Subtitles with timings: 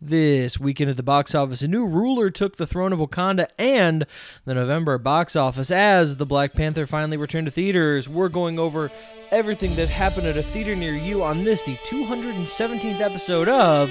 [0.00, 4.06] This weekend at the box office, a new ruler took the throne of Wakanda and
[4.44, 8.06] the November box office as the Black Panther finally returned to theaters.
[8.06, 8.90] We're going over
[9.30, 13.90] everything that happened at a theater near you on this, the 217th episode of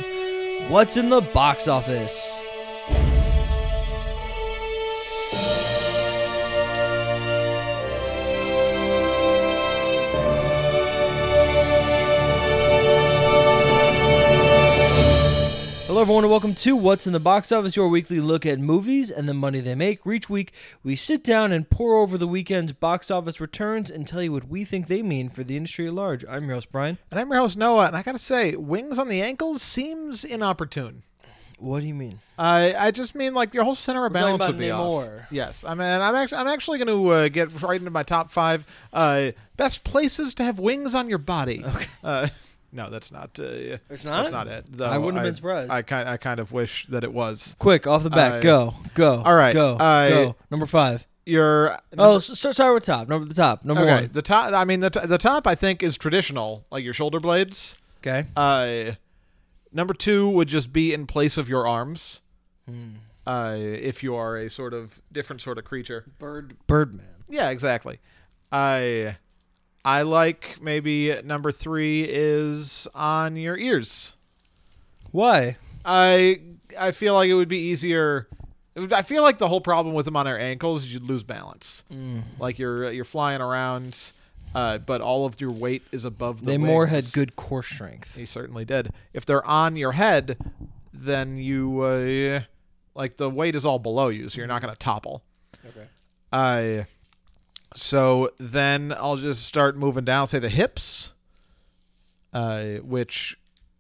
[0.69, 2.39] What's in the Box Office.
[15.95, 19.09] Hello, everyone, and welcome to What's in the Box Office, your weekly look at movies
[19.09, 20.05] and the money they make.
[20.05, 20.51] Each week,
[20.83, 24.49] we sit down and pore over the weekend's box office returns and tell you what
[24.49, 26.25] we think they mean for the industry at large.
[26.27, 26.97] I'm your host, Brian.
[27.09, 31.03] And I'm your host Noah, and I gotta say, wings on the ankles seems inopportune.
[31.59, 32.19] What do you mean?
[32.37, 34.71] I I just mean like your whole center of We're talking balance about would be
[34.71, 35.05] off.
[35.05, 35.27] Namor.
[35.31, 38.31] Yes, I mean I'm actually I'm actually going to uh, get right into my top
[38.31, 41.63] five uh, best places to have wings on your body.
[41.63, 41.87] Okay.
[42.03, 42.27] Uh,
[42.75, 43.39] no, that's not.
[43.39, 43.43] Uh,
[43.89, 44.23] It's not?
[44.23, 44.65] That's not it.
[44.69, 45.71] though I wouldn't have been surprised.
[45.71, 47.55] I kind I kind of wish that it was.
[47.59, 49.21] Quick, off the bat, I- go, go.
[49.23, 50.35] All right, go, I- go.
[50.51, 51.07] Number five.
[51.25, 53.07] Your Oh, so, so start with top.
[53.07, 53.65] Number the top.
[53.65, 53.93] Number okay.
[53.93, 54.09] one.
[54.11, 54.53] The top.
[54.53, 55.47] I mean the t- the top.
[55.47, 57.77] I think is traditional, like your shoulder blades.
[58.01, 58.27] Okay.
[58.35, 58.91] Uh,
[59.71, 62.21] number two would just be in place of your arms.
[62.69, 62.95] Hmm.
[63.25, 66.05] Uh, if you are a sort of different sort of creature.
[66.19, 66.57] Bird.
[66.67, 67.07] Birdman.
[67.27, 67.99] Yeah, exactly.
[68.51, 69.17] I
[69.85, 74.13] I like maybe number three is on your ears.
[75.11, 75.57] Why?
[75.85, 76.41] I
[76.77, 78.27] I feel like it would be easier.
[78.75, 81.83] I feel like the whole problem with them on our ankles is you'd lose balance.
[81.93, 82.23] Mm.
[82.39, 84.11] Like you're you're flying around,
[84.55, 86.57] uh, but all of your weight is above the.
[86.57, 88.15] more had good core strength.
[88.15, 88.91] They certainly did.
[89.13, 90.37] If they're on your head,
[90.91, 92.41] then you uh,
[92.95, 95.23] like the weight is all below you, so you're not going to topple.
[95.63, 95.87] Okay.
[96.33, 96.85] Uh,
[97.75, 100.27] so then I'll just start moving down.
[100.27, 101.11] Say the hips,
[102.33, 103.37] uh, which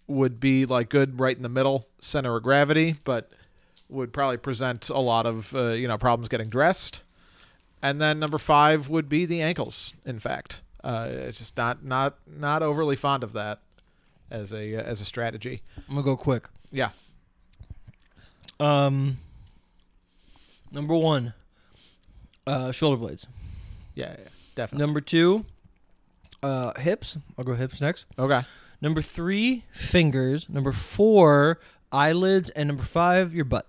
[0.07, 3.31] would be like good right in the middle, center of gravity, but
[3.89, 7.01] would probably present a lot of uh, you know problems getting dressed.
[7.81, 9.93] And then number five would be the ankles.
[10.05, 13.59] In fact, uh, it's just not not not overly fond of that
[14.29, 15.61] as a as a strategy.
[15.87, 16.49] I'm gonna go quick.
[16.71, 16.89] Yeah.
[18.59, 19.17] Um.
[20.71, 21.33] Number one.
[22.47, 23.25] Uh, shoulder blades.
[23.95, 24.85] Yeah, yeah, definitely.
[24.85, 25.45] Number two.
[26.43, 27.17] Uh, hips.
[27.37, 28.05] I'll go hips next.
[28.19, 28.43] Okay.
[28.81, 30.47] Number three, fingers.
[30.49, 31.59] Number four,
[31.91, 33.67] eyelids, and number five, your butt.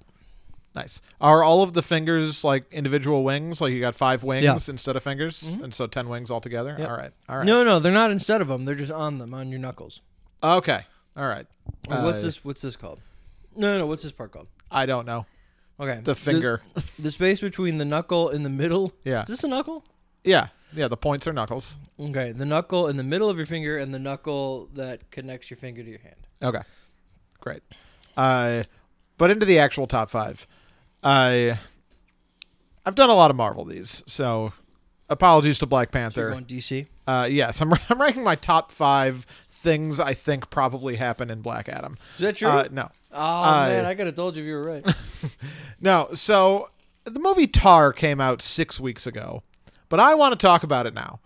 [0.75, 1.01] Nice.
[1.23, 3.63] Are all of the fingers like individual wings?
[3.63, 4.59] Like you got five wings Yeah.
[4.69, 5.65] instead of fingers, Mhm.
[5.65, 6.77] and so ten wings altogether.
[6.79, 7.13] All right.
[7.31, 7.47] All right.
[7.47, 8.67] No, no, they're not instead of them.
[8.67, 10.03] They're just on them, on your knuckles.
[10.43, 10.85] Okay.
[11.17, 11.47] All right.
[11.89, 12.45] Or what's Uh, this?
[12.45, 13.01] What's this called?
[13.57, 13.87] No, no, no.
[13.87, 14.49] What's this part called?
[14.71, 15.25] I don't know.
[15.81, 16.61] Okay, The finger.
[16.99, 18.93] the, space between the knuckle in the middle.
[19.05, 19.23] yeah.
[19.23, 19.83] Is this a knuckle?
[20.27, 20.49] Yeah.
[20.75, 20.89] Yeah.
[20.89, 21.79] The points are knuckles.
[21.99, 25.57] Okay, the knuckle in the middle of your finger and the knuckle that connects your
[25.57, 26.17] finger to your hand.
[26.43, 26.61] Okay.
[27.41, 27.63] Great.
[28.17, 28.65] Uh,
[29.17, 30.47] but into the actual top five.
[31.03, 31.59] I.
[32.85, 34.53] I've done a lot of Marvel these, so
[35.09, 36.31] apologies to Black So Panther.
[36.31, 36.87] going DC.
[37.07, 41.69] Uh, yes, I'm, I'm ranking my top five things I think probably happen in Black
[41.69, 41.99] Adam.
[42.15, 42.49] Is that true?
[42.49, 42.89] Uh, no.
[43.13, 44.95] oh man, I could have told you if you were right.
[45.81, 46.71] No, so
[47.05, 49.43] the movie Tar came out six weeks ago,
[49.89, 51.21] but I want to talk about it now.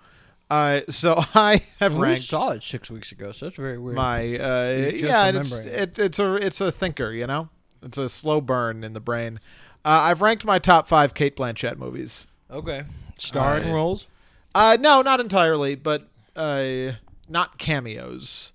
[0.50, 3.97] Uh, so I have we ranked saw it six weeks ago, so that's very weird.
[3.97, 5.66] my uh, yeah, it's, it.
[5.66, 7.49] it, it's a it's a thinker, you know,
[7.82, 9.41] it's a slow burn in the brain.
[9.84, 12.26] Uh, I've ranked my top five Cate Blanchett movies.
[12.50, 12.84] okay,
[13.16, 14.06] starring I- roles.
[14.53, 16.93] Uh, no, not entirely, but uh,
[17.28, 18.53] not cameos.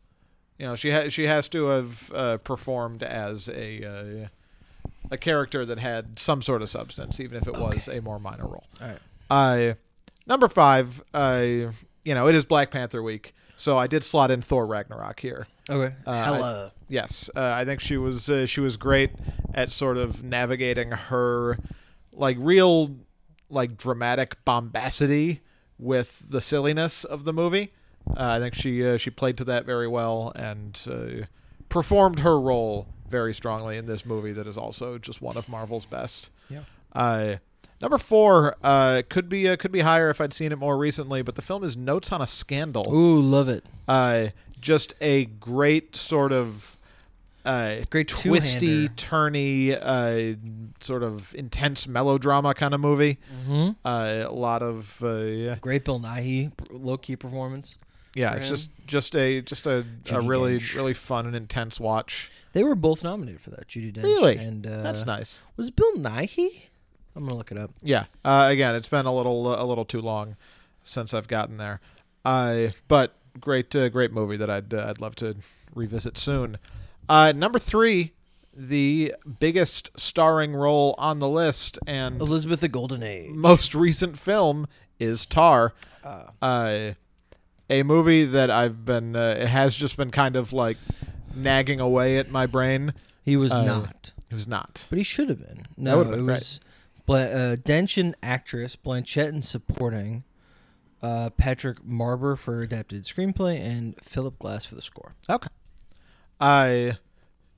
[0.59, 3.83] You know, she ha- she has to have uh, performed as a
[4.25, 4.27] uh,
[5.09, 8.43] a character that had some sort of substance, even if it was a more minor
[8.45, 8.65] role.
[8.81, 8.97] All right.
[9.29, 9.73] Uh,
[10.27, 11.41] number five, uh,
[12.03, 15.47] you know, it is Black Panther week, so I did slot in Thor Ragnarok here.
[15.69, 15.95] Okay.
[16.05, 16.71] Uh, Hela.
[16.87, 19.11] Yes, uh, I think she was uh, she was great
[19.53, 21.57] at sort of navigating her
[22.13, 22.95] like real
[23.49, 25.41] like dramatic bombacity
[25.79, 27.73] with the silliness of the movie.
[28.07, 31.25] Uh, I think she uh, she played to that very well and uh,
[31.69, 35.85] performed her role very strongly in this movie that is also just one of Marvel's
[35.85, 36.29] best.
[36.49, 36.61] Yeah.
[37.81, 41.21] Number four uh, could be uh, could be higher if I'd seen it more recently,
[41.21, 43.65] but the film is Notes on a Scandal Ooh, love it.
[43.87, 44.27] uh,
[44.59, 46.77] just a great sort of
[47.45, 50.35] uh, Great twisty, turny, uh,
[50.79, 53.19] sort of intense melodrama kind of movie.
[53.47, 53.69] Mm-hmm.
[53.85, 57.77] Uh, a lot of uh, yeah, Great Bill Nighy low key performance.
[58.15, 58.33] yeah.
[58.33, 58.55] It's him.
[58.55, 60.75] just just a just a, a really Dench.
[60.75, 62.31] really fun and intense watch.
[62.53, 63.67] They were both nominated for that.
[63.67, 64.03] Judi Dench.
[64.03, 64.37] Really?
[64.37, 65.43] And uh, That's nice.
[65.57, 66.63] Was Bill Nighy?
[67.15, 67.71] I'm gonna look it up.
[67.81, 68.05] Yeah.
[68.23, 70.35] Uh, again, it's been a little a little too long
[70.83, 71.79] since I've gotten there.
[72.23, 75.35] Uh, but great uh, great movie that I'd uh, I'd love to
[75.73, 76.57] revisit soon.
[77.07, 78.13] Uh, number three,
[78.55, 83.31] the biggest starring role on the list and Elizabeth the Golden Age.
[83.31, 84.67] most recent film
[84.99, 85.73] is Tar.
[86.03, 86.31] Ah.
[86.41, 86.91] Uh,
[87.69, 90.77] a movie that I've been uh, it has just been kind of like
[91.33, 92.93] nagging away at my brain.
[93.23, 94.85] he was uh, not, He was not.
[94.89, 95.65] but he should have been.
[95.77, 96.59] No, would've it been was
[97.05, 100.23] Bla- uh, Dench in actress, Blanchett in supporting,
[101.01, 105.13] uh, Patrick Marber for adapted screenplay, and Philip Glass for the score.
[105.29, 105.49] Okay.
[106.39, 106.97] I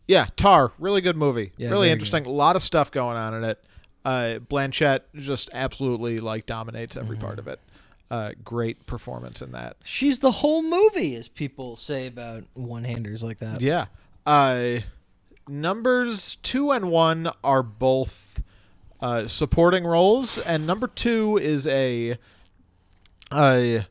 [0.07, 1.51] yeah, Tar, really good movie.
[1.57, 2.25] Yeah, really interesting.
[2.25, 3.63] A lot of stuff going on in it.
[4.05, 7.25] Uh, Blanchett just absolutely like dominates every Mm-hmm.
[7.25, 7.59] part of it.
[8.09, 9.75] Uh, great performance in that.
[9.83, 13.59] She's the whole movie, as people say about one-handers like that.
[13.59, 13.87] Yeah.
[14.25, 14.79] Uh,
[15.47, 18.41] numbers two and one are both
[19.01, 22.17] uh, supporting roles, and number two is a.
[23.31, 23.83] Uh,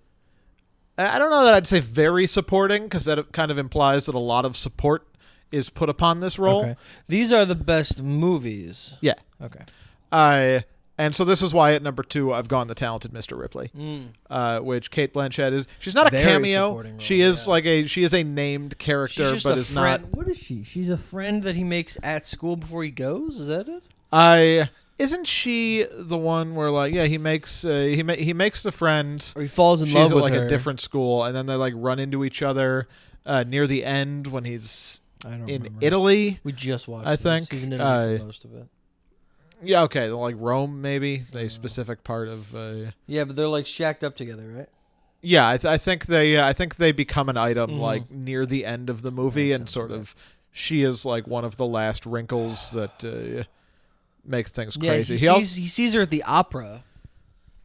[0.98, 4.44] don't know that I'd say very supporting because that kind of implies that a lot
[4.44, 5.06] of support
[5.52, 6.60] is put upon this role.
[6.62, 6.76] Okay.
[7.08, 8.94] These are the best movies.
[9.00, 9.14] Yeah.
[9.42, 9.64] Okay.
[10.10, 10.60] Uh,
[10.98, 13.38] and so this is why at number two I've gone the talented Mr.
[13.38, 14.06] Ripley, Mm.
[14.30, 15.68] uh, which Cate Blanchett is.
[15.78, 16.72] She's not a Very cameo.
[16.82, 17.50] role, she is yeah.
[17.50, 20.02] like a she is a named character, but a is friend.
[20.04, 20.14] not.
[20.16, 20.64] What is she?
[20.64, 23.38] She's a friend that he makes at school before he goes.
[23.40, 23.82] Is that it?
[24.10, 28.62] I isn't she the one where like yeah he makes uh, he ma- he makes
[28.62, 29.32] the friend.
[29.36, 30.44] Or he falls in She's love at with like her.
[30.46, 32.88] a different school, and then they like run into each other
[33.24, 35.84] uh, near the end when he's I don't in remember.
[35.86, 36.40] Italy.
[36.44, 37.08] We just watched.
[37.08, 37.22] I this.
[37.22, 38.66] think, he's in Italy uh, for most of it.
[39.62, 42.54] Yeah, okay, like Rome maybe the specific part of.
[42.54, 44.68] Uh, Yeah, but they're like shacked up together, right?
[45.22, 47.78] Yeah, I, th- I think they uh, I think they become an item Mhm.
[47.80, 49.98] like near the end of the movie, That and sounds sort right.
[50.00, 50.14] of
[50.52, 53.44] she is like one of the last wrinkles that uh,
[54.28, 55.16] makes things Yeah, crazy.
[55.16, 56.82] he He sees he sees her at the opera.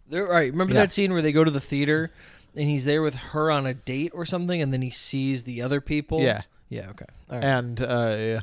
[0.10, 0.52] There, right?
[0.52, 0.82] Remember Yeah.
[0.82, 2.12] that scene where they go to the theater,
[2.56, 5.62] and he's there with her on a date or something, and then he sees the
[5.62, 6.22] other people.
[6.22, 6.90] yeah, Yeah.
[6.90, 7.06] Okay.
[7.30, 7.44] All right.
[7.44, 8.42] and uh,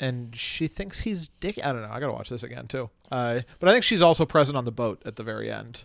[0.00, 1.58] and she thinks he's dick.
[1.64, 1.88] I don't know.
[1.90, 2.90] I gotta watch this again too.
[3.10, 5.84] Uh, but I think she's also present on the boat at the very end.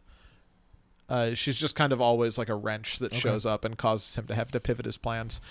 [1.07, 4.27] Uh, she's just kind of always like a wrench that shows up and causes him
[4.27, 5.42] to have to pivot his plans.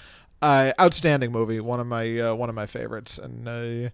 [0.40, 3.90] Uh, outstanding movie, one of my uh, one of my favorites, and uh,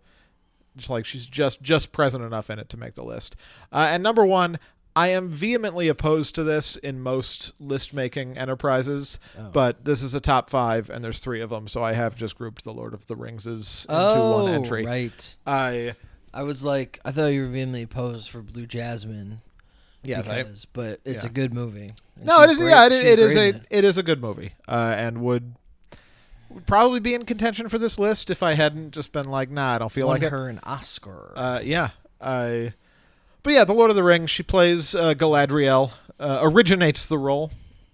[0.77, 3.37] just like she's just just present enough in it to make the list.
[3.73, 4.59] Uh, and number one,
[4.97, 9.51] I am vehemently opposed to this in most list making enterprises, Oh.
[9.53, 12.37] but this is a top five, and there's three of them, so I have just
[12.39, 14.87] grouped the Lord of the Ringses into oh, one entry.
[14.87, 15.37] right.
[15.47, 15.95] I
[16.33, 19.41] I was like, I thought you were vehemently opposed for Blue Jasmine.
[20.03, 21.31] yes, I, but it's yeah.
[21.31, 21.95] a good movie.
[22.17, 23.67] And no, it is great- yeah, it, it is a it.
[23.71, 25.55] it is a good movie, uh, and would
[26.55, 29.75] would probably be in contention for this list if I hadn't just been like, nah,
[29.75, 30.31] I don't feel Won like it.
[30.33, 31.33] her an Oscar.
[31.37, 31.91] Uh, yeah,
[32.21, 32.73] I.
[33.43, 34.31] But yeah, the Lord of the Rings.
[34.31, 35.93] She plays uh, Galadriel.
[36.21, 37.51] Uh, originates the role,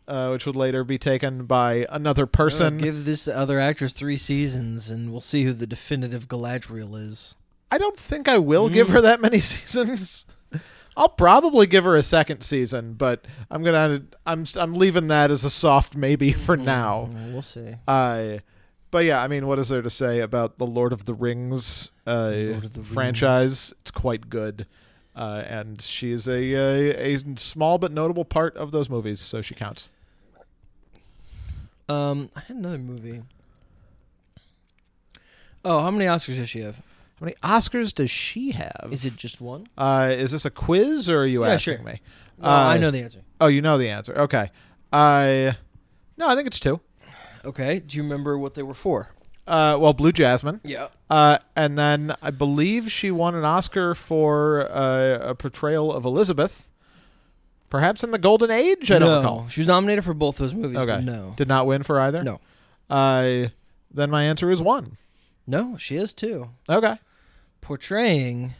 [0.06, 2.76] uh, which would later be taken by another person.
[2.76, 7.34] Give this other actress three seasons, and we'll see who the definitive Galadriel is.
[7.72, 8.92] I don't think I will give Mm.
[8.92, 10.26] her that many seasons.
[11.00, 15.47] I'll probably give her a second season, but I'm gonna I'm I'm leaving that as
[15.47, 17.08] a soft maybe for now.
[17.11, 17.76] Mm, we'll see.
[17.88, 18.38] Uh,
[18.91, 21.91] but yeah, I mean, what is there to say about the Lord of the Rings
[22.06, 23.73] uh, Lord of the franchise?
[23.81, 24.67] It's quite good,
[25.17, 29.41] uh, and she is a, a a small but notable part of those movies, so
[29.41, 29.88] she counts.
[31.88, 33.23] Um, I had another movie.
[35.64, 36.82] Oh, how many Oscars does she have?
[37.20, 38.89] How many Oscars does she have?
[38.91, 39.67] Is it just one?
[39.77, 41.84] Uh, is this a quiz or are you Yeah, asking sure.
[41.84, 42.00] me?
[42.39, 43.20] No, I Uh, know the answer.
[43.41, 44.15] Oh, you know the answer.
[44.17, 44.50] Okay.
[44.93, 45.56] I
[46.17, 46.81] no, I think it's two.
[47.44, 47.81] Okay.
[47.81, 49.10] Do you remember what they were for?
[49.46, 50.60] Uh, well, Blue Jasmine.
[50.65, 50.89] Yeah.
[51.10, 56.69] Uh, and then I believe she won an Oscar for uh, a portrayal of Elizabeth,
[57.69, 58.91] perhaps in the Golden Age.
[58.91, 59.48] I no, don't recall.
[59.48, 60.79] she was nominated for both those movies.
[60.79, 60.86] Okay.
[60.96, 61.34] But no.
[61.36, 62.22] Did not win for either.
[62.22, 62.41] No.
[62.89, 63.48] Uh,
[63.93, 64.96] then my answer is one.
[65.46, 66.50] No, she is too.
[66.69, 66.98] Okay.
[67.70, 68.55] Portraying.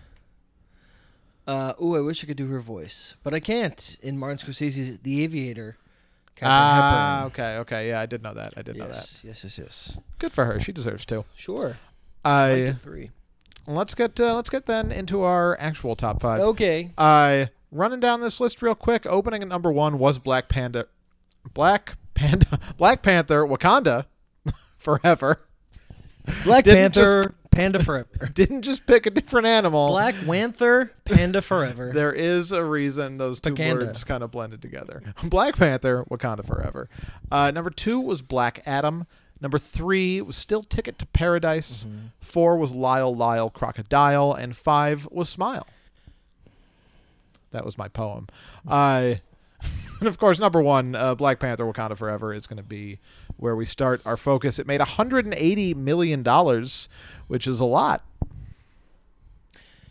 [1.45, 3.99] Uh, ooh, I wish I could do her voice, but I can't.
[4.01, 5.79] In Martin Scorsese's The Aviator.
[6.41, 7.27] Ah, Hepburn.
[7.33, 7.89] okay, okay.
[7.89, 8.55] Yeah, I did know that.
[8.57, 8.95] I did know that.
[8.95, 9.99] yes, yes, yes, yes.
[10.21, 10.61] Good for her.
[10.61, 11.25] She deserves two.
[11.35, 11.79] Sure.
[12.25, 13.11] I I three.
[13.67, 16.39] let's get uh, let's get then into our actual top five.
[16.43, 16.93] Okay.
[16.97, 19.07] Uh, running down this list real quick.
[19.07, 20.87] Opening at number one was Black Panda,
[21.53, 24.05] Black Panda, Black Panther, Wakanda,
[24.79, 25.41] forever.
[26.45, 28.27] Black Panther, Panda Forever.
[28.35, 29.89] Didn't just pick a different animal.
[29.89, 31.93] Black Panther, Panda Forever.
[32.01, 35.03] There is a reason those two words kind of blended together.
[35.25, 36.89] Black Panther, Wakanda Forever.
[37.31, 39.07] Uh, number two was Black Adam.
[39.41, 41.85] Number three was still Ticket to Paradise.
[41.85, 42.07] Mm-hmm.
[42.21, 45.67] Four was Lyle Lyle Crocodile, and five was Smile.
[47.51, 48.29] That was my poem.
[48.69, 49.23] I
[49.99, 52.99] but of course, number one, uh, Black Panther: Wakanda Forever is going to be
[53.37, 54.59] where we start our focus.
[54.59, 56.89] It made 180 million dollars,
[57.27, 58.05] which is a lot.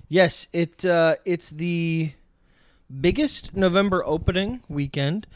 [0.07, 2.13] Yes, it uh, it's the
[2.99, 5.27] biggest November opening weekend,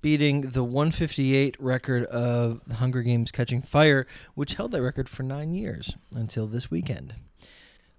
[0.00, 5.22] beating the 158 record of the Hunger Games: Catching Fire, which held that record for
[5.22, 7.14] nine years until this weekend.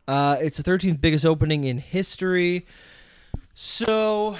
[0.07, 2.65] Uh, it's the 13th biggest opening in history,
[3.53, 4.35] so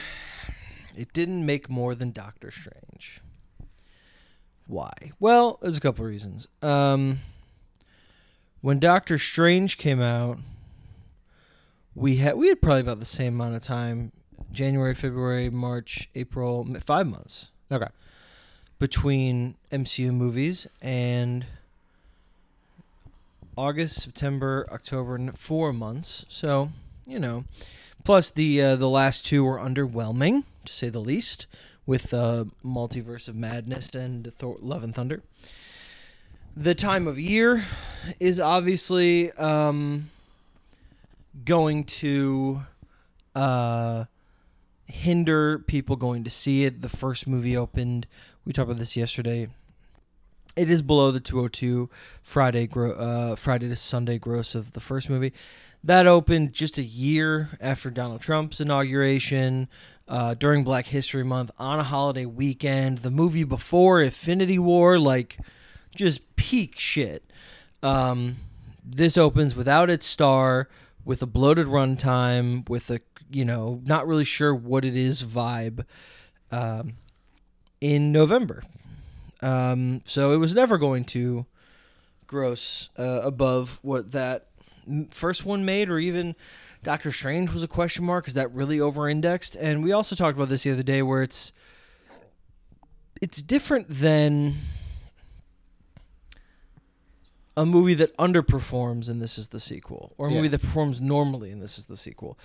[0.98, 3.22] it didn't make more than Doctor Strange.
[4.68, 4.94] Why?
[5.20, 6.48] Well, there's a couple reasons.
[6.62, 7.20] Um,
[8.62, 10.38] when Doctor Strange came out,
[11.96, 14.12] we had we had probably about the same amount of time
[14.52, 17.88] January, February, March, April, five months Okay.
[18.80, 21.46] between MCU movies and
[23.58, 26.26] August, September, October, n- four months.
[26.30, 26.70] So
[27.06, 27.44] you know,
[28.04, 31.48] plus the uh, the last two were underwhelming to say the least,
[31.86, 35.24] with uh, Multiverse of Madness and Thor- Love and Thunder.
[36.56, 37.66] The time of year
[38.20, 40.10] is obviously um,
[41.46, 42.62] going to
[43.36, 44.06] uh,
[44.86, 46.82] hinder people going to see it.
[46.82, 48.08] The first movie opened.
[48.46, 49.48] We talked about this yesterday.
[50.56, 51.90] It is below the 202
[52.22, 55.34] Friday gro- uh, Friday to Sunday gross of the first movie.
[55.84, 59.68] That opened just a year after Donald Trump's inauguration,
[60.08, 63.00] uh, during Black History Month, on a holiday weekend.
[63.00, 65.38] The movie before Infinity War, like
[65.96, 67.24] just peak shit.
[67.82, 68.38] Um,
[68.84, 70.70] this opens without its star,
[71.06, 75.86] with a bloated runtime, with a you know not really sure what it is vibe,
[76.52, 76.94] um,
[77.82, 78.64] in November.
[79.42, 81.46] Um, so it was never going to
[82.28, 84.48] gross uh, above what that
[85.12, 86.36] first one made, or even
[86.84, 88.28] Doctor Strange was a question mark.
[88.28, 89.56] Is that really over indexed?
[89.56, 91.52] And we also talked about this the other day, where it's
[93.22, 94.56] it's different than
[97.56, 100.38] a movie that underperforms and this is the sequel, or a Yeah.
[100.38, 102.38] movie that performs normally and this is the sequel.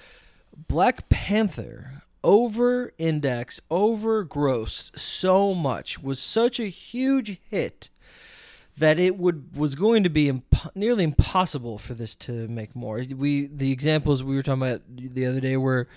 [0.68, 7.90] Black Panther over index, over grossed so much, was such a huge hit
[8.78, 13.02] that it would was going to be imp- nearly impossible for this to make more.
[13.16, 15.88] We the examples we were talking about the other day were,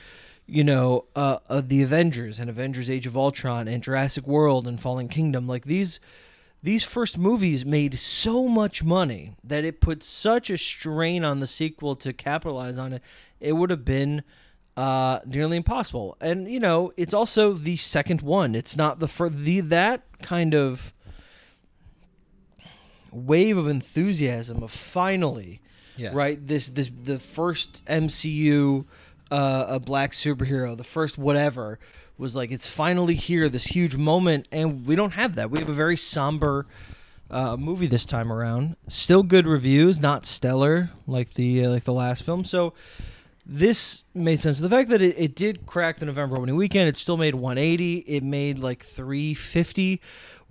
[0.47, 4.79] you know, uh, uh, the Avengers and Avengers: Age of Ultron and Jurassic World and
[4.79, 5.47] Fallen Kingdom.
[5.47, 5.99] Like these,
[6.63, 11.47] these first movies made so much money that it put such a strain on the
[11.47, 13.03] sequel to capitalize on it.
[13.39, 14.23] It would have been
[14.75, 16.17] uh, nearly impossible.
[16.21, 18.55] And you know, it's also the second one.
[18.55, 20.93] It's not the for the that kind of
[23.11, 25.61] wave of enthusiasm of finally
[25.97, 26.11] Yeah.
[26.13, 28.85] right this this the first MCU
[29.29, 31.79] uh, a black superhero the first whatever
[32.17, 35.69] was like it's finally here this huge moment and we don't have that we have
[35.69, 36.65] a very somber
[37.29, 41.93] uh, movie this time around still good reviews not stellar like the uh, like the
[41.93, 42.73] last film so
[43.43, 44.59] this made sense.
[44.59, 47.97] The fact that it, it did crack the November opening weekend, it still made 180.
[48.07, 49.99] It made like 350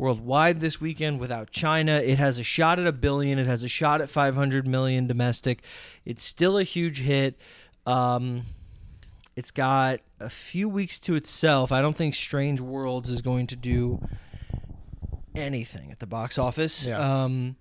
[0.00, 1.96] worldwide this weekend without China.
[1.96, 3.38] It has a shot at a billion.
[3.38, 5.62] It has a shot at 500 million domestic.
[6.04, 7.38] It's still a huge hit.
[7.86, 8.42] Um,
[9.36, 11.70] it's got a few weeks to itself.
[11.70, 14.00] I don't think Strange Worlds is going to do
[15.34, 16.86] anything at the box office.
[16.86, 17.24] Yeah.
[17.24, 17.56] Um,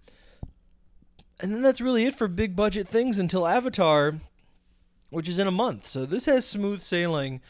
[1.42, 4.16] and then that's really it for big budget things until Avatar
[5.10, 5.86] which is in a month.
[5.88, 7.42] So this has smooth sailing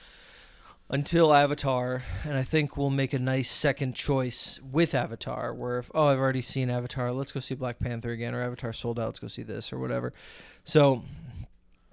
[0.90, 5.54] until Avatar, and I think we'll make a nice second choice with Avatar.
[5.54, 8.74] Where if oh I've already seen Avatar, let's go see Black Panther again, or Avatar
[8.74, 10.14] sold out, let's go see this or whatever.
[10.64, 11.04] So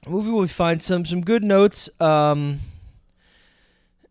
[0.07, 1.89] movie will find some some good notes.
[2.01, 2.61] Um,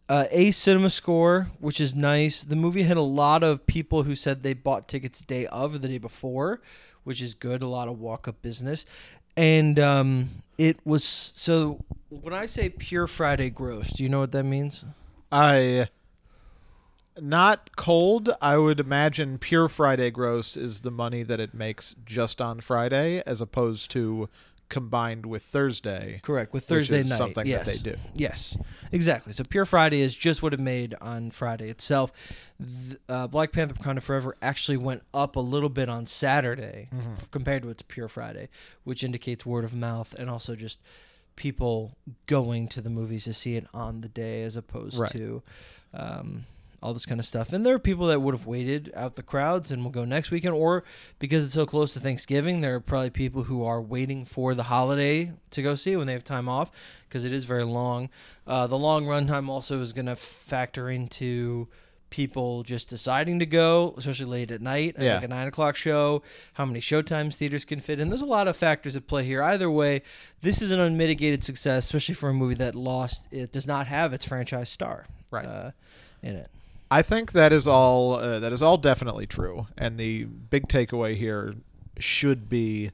[0.08, 2.44] uh, a cinema score, which is nice.
[2.44, 5.78] The movie had a lot of people who said they bought tickets day of or
[5.80, 6.62] the day before,
[7.04, 7.64] which is good.
[7.64, 8.86] A lot of walk up business,
[9.38, 11.84] and um, it was so.
[12.10, 14.86] When I say pure Friday gross, do you know what that means?
[15.32, 15.90] I
[17.20, 18.30] not cold.
[18.42, 23.24] I would imagine pure Friday gross is the money that it makes just on Friday,
[23.26, 24.30] as opposed to
[24.70, 26.20] combined with Thursday.
[26.24, 26.54] Correct.
[26.54, 27.66] With Thursday is night, something yes.
[27.66, 27.98] that they do.
[28.16, 28.58] Yes,
[28.92, 29.32] exactly.
[29.34, 32.12] So Pure Friday is just what it made on Friday itself.
[32.60, 37.14] Th- uh, Black Panther: Wakanda Forever actually went up a little bit on Saturday Mm-hmm.
[37.32, 38.50] compared to its Pure Friday,
[38.84, 40.80] which indicates word of mouth and also just
[41.36, 41.92] people
[42.28, 45.12] going to the movies to see it on the day as opposed Right.
[45.12, 45.44] to
[45.94, 46.46] um,
[46.86, 47.52] all this kind of stuff.
[47.52, 50.30] And there are people that would have waited out the crowds and will go next
[50.30, 50.84] weekend, or
[51.18, 54.64] because it's so close to Thanksgiving, there are probably people who are waiting for the
[54.64, 56.70] holiday to go see when they have time off
[57.10, 58.10] because it is very long.
[58.46, 61.68] Uh, the long run time also is going to factor into
[62.12, 65.16] people just deciding to go, especially late at night, Yeah.
[65.16, 66.22] like a nine o'clock show,
[66.54, 68.10] how many showtimes theaters can fit in.
[68.10, 69.42] There's a lot of factors at play here.
[69.42, 70.02] Either way,
[70.42, 74.14] this is an unmitigated success, especially for a movie that lost, it does not have
[74.14, 75.46] its franchise star Right.
[75.48, 75.72] uh,
[76.22, 76.50] in it.
[76.90, 78.16] I think that is all.
[78.16, 79.68] Uh, that is all definitely true.
[79.78, 81.56] And the big takeaway here
[81.98, 82.92] should be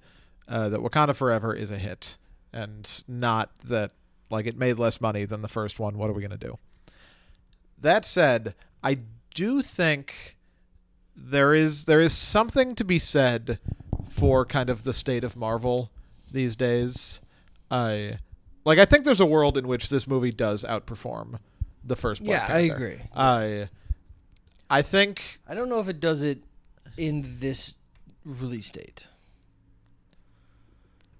[0.47, 2.17] uh, that Wakanda Forever is a hit,
[2.53, 3.91] and not that
[4.29, 5.97] like it made less money than the first one.
[5.97, 6.57] What are we gonna do?
[7.79, 8.99] That said, I
[9.33, 10.37] do think
[11.15, 13.59] there is there is something to be said
[14.09, 15.91] for kind of the state of Marvel
[16.31, 17.21] these days.
[17.69, 18.19] I
[18.65, 21.39] like I think there's a world in which this movie does outperform
[21.83, 22.99] the first Black Yeah, I agree.
[23.15, 23.69] I
[24.71, 26.43] I think I don't know if it does it
[26.97, 27.75] in this
[28.23, 29.07] release date.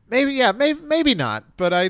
[0.10, 1.90] maybe yeah maybe maybe not but I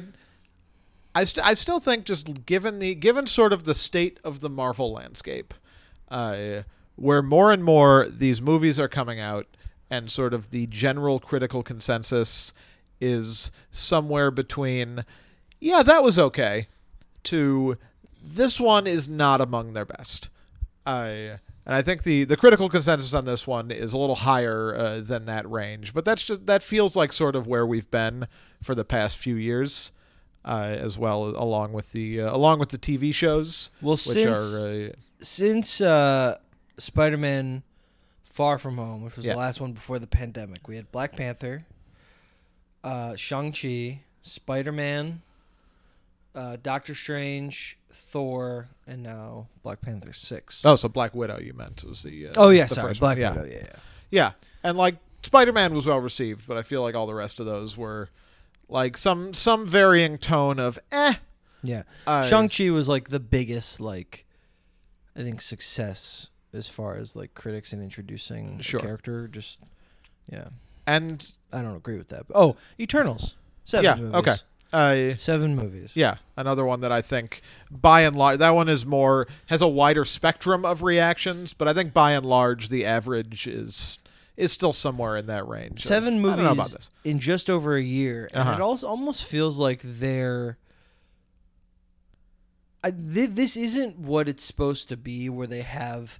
[1.13, 4.50] I, st- I still think just given the given sort of the state of the
[4.50, 5.53] Marvel landscape
[6.10, 6.62] uh,
[6.96, 9.46] where more and more these movies are coming out
[9.89, 12.53] and sort of the general critical consensus
[13.01, 15.03] is somewhere between
[15.60, 16.68] yeah that was okay
[17.24, 17.77] to
[18.24, 20.30] this one is not among their best
[20.86, 24.75] I and I think the the critical consensus on this one is a little higher
[24.75, 28.27] uh, than that range, but that's just that feels like sort of where we've been
[28.63, 29.91] for the past few years,
[30.46, 34.56] uh, as well along with the uh, along with the TV shows, Well, which since
[34.56, 34.89] are uh,
[35.22, 36.38] since uh,
[36.77, 37.63] Spider-Man:
[38.24, 39.34] Far From Home, which was Yeah.
[39.34, 41.65] the last one before the pandemic, we had Black Panther,
[42.84, 45.22] uh, Shang Chi, Spider-Man,
[46.34, 50.63] uh, Doctor Strange, Thor, and now Black Panther six.
[50.65, 52.95] oh, so Black Widow you meant was the uh, Oh, yeah, the sorry, one.
[53.00, 53.33] Black yeah.
[53.33, 53.45] Widow.
[53.50, 53.75] Yeah, yeah.
[54.12, 54.31] Yeah,
[54.63, 57.45] and like Spider Man was well received, but I feel like all the rest of
[57.45, 58.10] those were
[58.67, 61.13] like some some varying tone of eh.
[61.63, 61.83] yeah.
[62.07, 64.25] Uh, Shang Chi was like the biggest like,
[65.15, 68.79] I think success as far as like critics and introducing Sure.
[68.79, 69.27] character.
[69.27, 69.60] Just
[70.29, 70.50] yeah,
[70.88, 72.27] and I don't agree with that.
[72.27, 74.15] But, oh, Eternals, seven yeah, movies.
[74.15, 74.36] okay.
[74.73, 75.91] Uh, Seven movies.
[75.95, 79.67] Yeah, another one that I think by and large that one is more has a
[79.67, 83.97] wider spectrum of reactions, but I think by and large the average is
[84.38, 85.79] is still somewhere in that range.
[85.84, 86.89] of- Seven I movies don't know about this.
[87.03, 88.53] in just over a year, and Uh-huh.
[88.53, 90.57] it also almost feels like they're.
[92.84, 96.19] I, th- this isn't what it's supposed to be, where they have,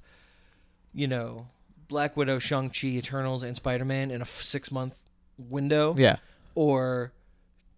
[0.94, 1.48] you know,
[1.88, 5.00] Black Widow, Shang Chi, Eternals, and Spider Man in a f- six month
[5.40, 6.18] window, Yeah,
[6.54, 7.14] or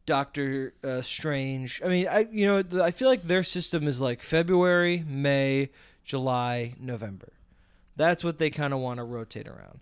[0.06, 1.82] Doctor uh, Strange.
[1.84, 5.70] I mean, I you know, the, I feel like their system is like February, May,
[6.04, 7.34] July, November.
[7.96, 9.80] That's what they kind of want to rotate around.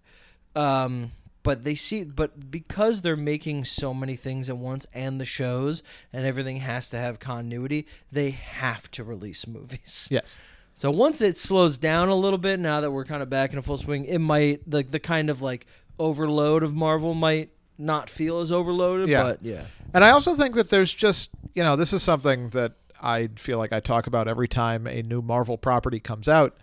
[0.56, 1.12] Um,
[1.44, 5.82] but they see, but because they're making so many things at once and the shows
[6.14, 10.08] and everything has to have continuity, they have to release movies.
[10.12, 10.38] yes,
[10.74, 13.58] So once it slows down a little bit, now that we're kind of back in
[13.58, 15.66] a full swing, it might like the kind of like
[15.98, 17.50] overload of Marvel might
[17.82, 19.10] not feel as overloaded.
[19.10, 19.24] Yeah.
[19.24, 19.64] But yeah,
[19.94, 23.58] and I also think that there's just you know this is something that I feel
[23.58, 26.58] like I talk about every time a new Marvel property comes out,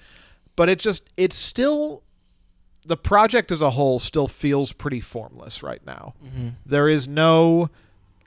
[0.57, 2.03] but it just it's still
[2.87, 6.15] the project as a whole still feels pretty formless right now.
[6.25, 6.49] mm-hmm.
[6.65, 7.69] there is no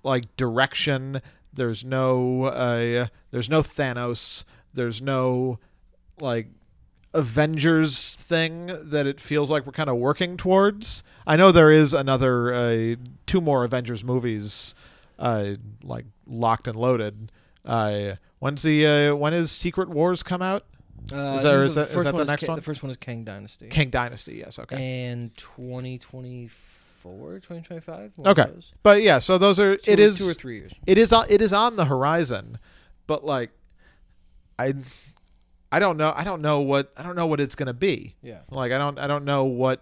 [0.04, 1.21] like direction
[1.54, 5.60] there's no uh there's no thanos there's no
[6.19, 6.47] like
[7.13, 11.93] avengers thing that it feels like we're kind of working towards i know there is
[11.93, 12.95] another uh
[13.26, 14.74] two more avengers movies
[15.19, 15.52] uh
[15.84, 17.30] like locked and loaded
[17.65, 20.63] uh when's the uh when is secret wars come out
[21.12, 22.56] Uh, Is think is that- is first that the next one?
[22.56, 23.67] The first one is Kang Dynasty.
[23.67, 24.78] king dynasty yes okay
[25.10, 28.12] And 2024, 2025?
[28.28, 28.45] Okay.
[28.84, 30.71] but yeah so those are Two, it is two or three years.
[30.88, 32.58] it is on it is on the horizon
[33.08, 33.50] but like
[34.60, 34.74] i
[35.71, 38.15] i don't know i don't know what i don't know what it's going to be.
[38.21, 38.39] Yeah.
[38.49, 39.81] like i don't i don't know what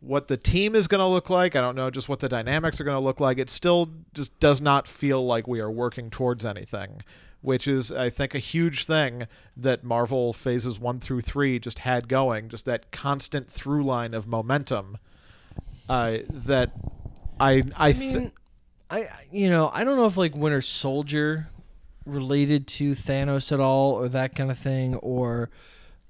[0.00, 1.54] what the team is going to look like.
[1.54, 3.38] I don't know just what the dynamics are going to look like.
[3.38, 7.02] It still just does not feel like we are working towards anything
[7.40, 12.06] which is i think a huge thing that marvel phases 1 through 3 just had
[12.08, 14.96] going just that constant through line of momentum
[15.88, 16.70] uh, that
[17.40, 18.30] i i, I mean,
[18.90, 21.48] I I- you know I don't know if like Winter Soldier
[22.06, 25.50] related to Thanos at all or that kind of thing or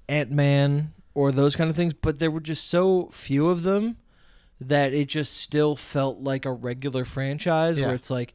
[0.09, 3.97] Ant Man or those kind of things, but there were just so few of them
[4.59, 7.87] that it just still felt like a regular franchise Yeah.
[7.87, 8.33] where it's like,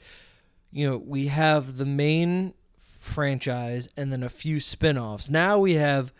[0.70, 2.54] you know, we have the main
[3.02, 5.28] franchise and then a few spin-offs.
[5.30, 6.12] Now we have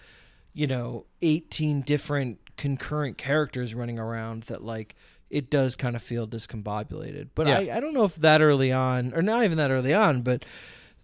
[0.55, 4.97] you know, 18 different concurrent characters running around that like
[5.31, 7.29] it does kind of feel discombobulated.
[7.37, 7.59] But Yeah.
[7.59, 10.45] I, I don't know if that early on, or not even that early on, but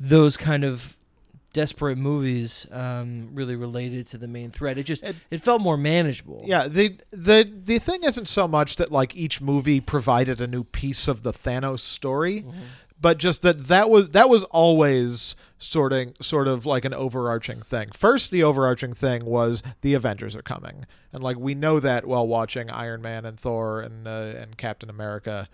[0.00, 0.96] those kind of
[1.52, 4.76] desperate movies um, really related to the main thread.
[4.76, 6.42] It just It- it, felt more manageable.
[6.46, 10.64] Yeah, the the the thing isn't so much that like each movie provided a new
[10.64, 12.44] piece of the Thanos story,
[13.00, 17.62] but just that that was that was always sort of sort of like an overarching
[17.62, 17.88] thing.
[17.92, 22.26] First, the overarching thing was the Avengers are coming, and like we know that while
[22.26, 25.48] watching Iron Man and Thor and uh, and Captain America,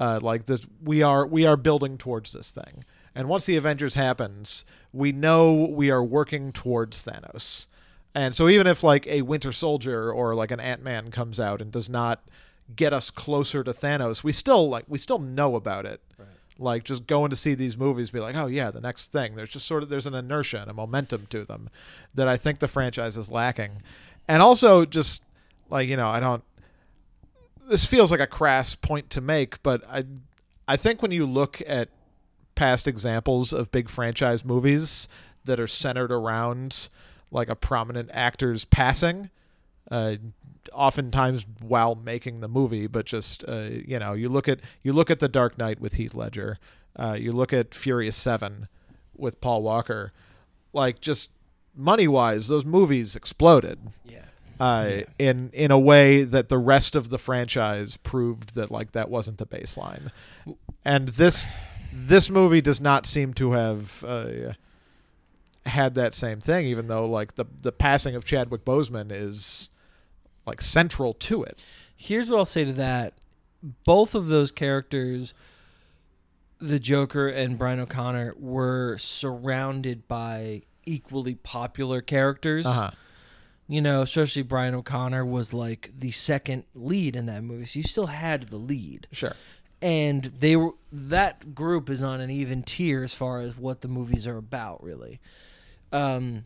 [0.00, 2.84] uh, like this we are we are building towards this thing.
[3.16, 7.66] And once the Avengers happens, we know we are working towards Thanos.
[8.14, 11.62] And so even if like a Winter Soldier or like an Ant Man comes out
[11.62, 12.22] and does not
[12.74, 16.02] get us closer to Thanos, we still like we still know about it.
[16.58, 19.34] Like just going to see these movies, be like, oh yeah, the next thing.
[19.34, 21.70] There's just sort of there's an inertia and a momentum to them
[22.14, 23.82] that I think the franchise is lacking.
[24.28, 25.22] And also just
[25.70, 26.44] like you know, I don't.
[27.66, 30.04] This feels like a crass point to make, but I,
[30.68, 31.88] I think when you look at
[32.56, 35.08] past examples of big franchise movies
[35.44, 36.88] that are centered around
[37.30, 39.30] like a prominent actor's passing
[39.90, 40.16] uh,
[40.72, 45.10] oftentimes while making the movie but just uh, you know you look at you look
[45.10, 46.58] at the dark knight with heath ledger
[46.96, 48.66] uh, you look at furious 7
[49.16, 50.12] with paul walker
[50.72, 51.30] like just
[51.76, 53.78] money wise those movies exploded.
[54.04, 54.24] Yeah.
[54.58, 59.10] uh, in in a way that the rest of the franchise proved that like that
[59.10, 60.10] wasn't the baseline,
[60.84, 61.46] and this
[62.06, 64.52] this movie does not seem to have uh,
[65.64, 66.66] had that same thing.
[66.66, 69.70] Even though like the the passing of Chadwick Boseman is
[70.46, 71.62] like central to it.
[71.96, 73.14] Here's what I'll say to that.
[73.84, 75.34] Both of those characters,
[76.60, 82.66] the Joker and Brian O'Conner, were surrounded by equally popular characters.
[82.66, 82.90] Uh-huh.
[83.68, 87.64] You know, especially Brian O'Conner was like the second lead in that movie.
[87.66, 89.08] So you still had the lead.
[89.10, 89.34] Sure.
[89.82, 93.88] And they were that group is on an even tier as far as what the
[93.88, 95.20] movies are about, really.
[95.92, 96.44] Um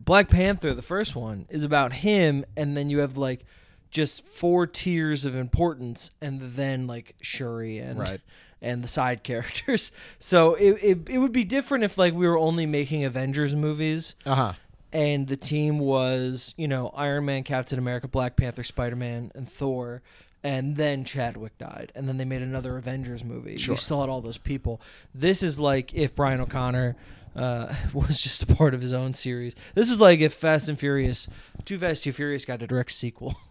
[0.00, 3.44] Black Panther, the first one, is about him, and then you have like
[3.90, 8.20] just four tiers of importance, and then like Shuri and Right.
[8.60, 9.92] and the side characters.
[10.18, 14.14] So it, it it would be different if like we were only making Avengers movies,
[14.26, 14.52] Uh huh.
[14.92, 19.48] and the team was you know Iron Man, Captain America, Black Panther, Spider Man, and
[19.48, 20.02] Thor.
[20.44, 23.58] And then Chadwick died, and then they made another Avengers movie.
[23.58, 23.74] Sure.
[23.74, 24.80] You still had all those people.
[25.14, 26.96] This is like if Brian O'Conner
[27.36, 29.54] uh, was just a part of his own series.
[29.76, 31.28] This is like if Fast and Furious,
[31.64, 33.36] Too Fast, Too Furious got a direct sequel.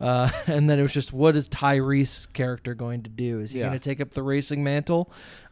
[0.00, 3.38] Uh, and then it was just, what is Tyrese character going to do?
[3.38, 3.66] Is he Yeah.
[3.68, 5.08] going to take up the racing mantle?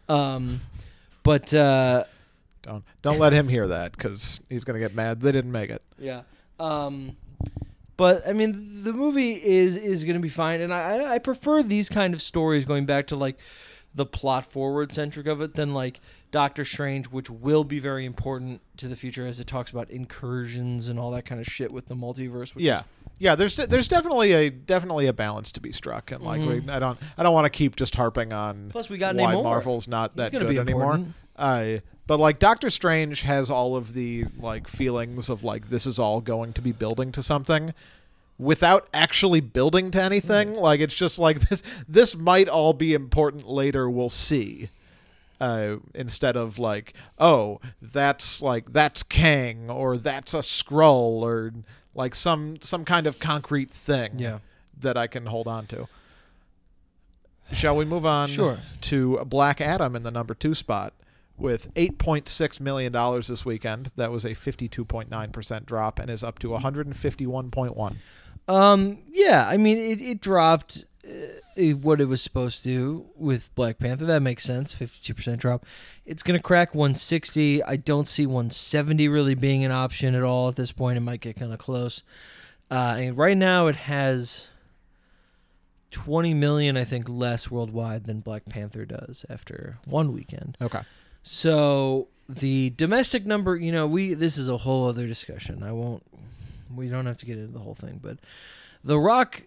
[0.09, 0.61] Um,
[1.23, 2.05] but uh,
[2.63, 5.21] Don't don't let him hear that because he's gonna get mad.
[5.21, 5.81] They didn't make it.
[5.97, 6.23] yeah.
[6.59, 7.17] Um,
[7.97, 11.63] but I mean, the movie is is going to be fine, and I I prefer
[11.63, 13.39] these kind of stories going back to like
[13.95, 16.01] the plot forward centric of it than like
[16.31, 20.89] Doctor Strange, which will be very important to the future as it talks about incursions
[20.89, 22.55] and all that kind of shit with the multiverse.
[22.55, 22.79] Which yeah.
[22.79, 22.85] is,
[23.19, 26.79] Yeah, there's there's definitely a definitely a balance to be struck, and like we, I
[26.79, 28.71] don't I don't want to keep just harping on Mm-hmm.
[28.71, 29.45] Plus we got why Namor.
[29.45, 31.05] Marvel's not that gonna good be anymore.
[31.37, 35.99] Uh, but like Doctor Strange has all of the like feelings of like this is
[35.99, 37.73] all going to be building to something
[38.39, 40.55] without actually building to anything.
[40.55, 44.69] Like it's just like this this might all be important later, we'll see.
[45.41, 51.53] Uh, instead of like, oh, that's like that's Kang or that's a scroll or
[51.95, 54.39] like some some kind of concrete thing Yeah.
[54.79, 55.89] that I can hold on to.
[57.53, 58.61] Shall we move on Sure.
[58.83, 60.95] to Black Adam in the number two spot
[61.43, 63.91] with $8.6 million this weekend?
[63.97, 67.97] That was a 52.9% drop and is up to 151.1.
[68.49, 73.79] Um, yeah, I mean, it, it dropped uh, what it was supposed to with Black
[73.79, 74.07] Panther.
[74.07, 74.75] That makes sense.
[74.75, 75.67] 52% drop.
[76.07, 77.63] It's going to crack 160.
[77.65, 80.97] I don't see 170 really being an option at all at this point.
[80.97, 82.03] It might get kind of close.
[82.71, 84.49] Uh, and right now it has
[85.91, 90.57] 20 million, I think, less worldwide than Black Panther does after one weekend.
[90.61, 90.81] Okay.
[91.23, 95.63] So the domestic number, you know, we this is a whole other discussion.
[95.63, 96.03] I won't.
[96.75, 98.19] We don't have to get into the whole thing, but
[98.83, 99.43] The Rock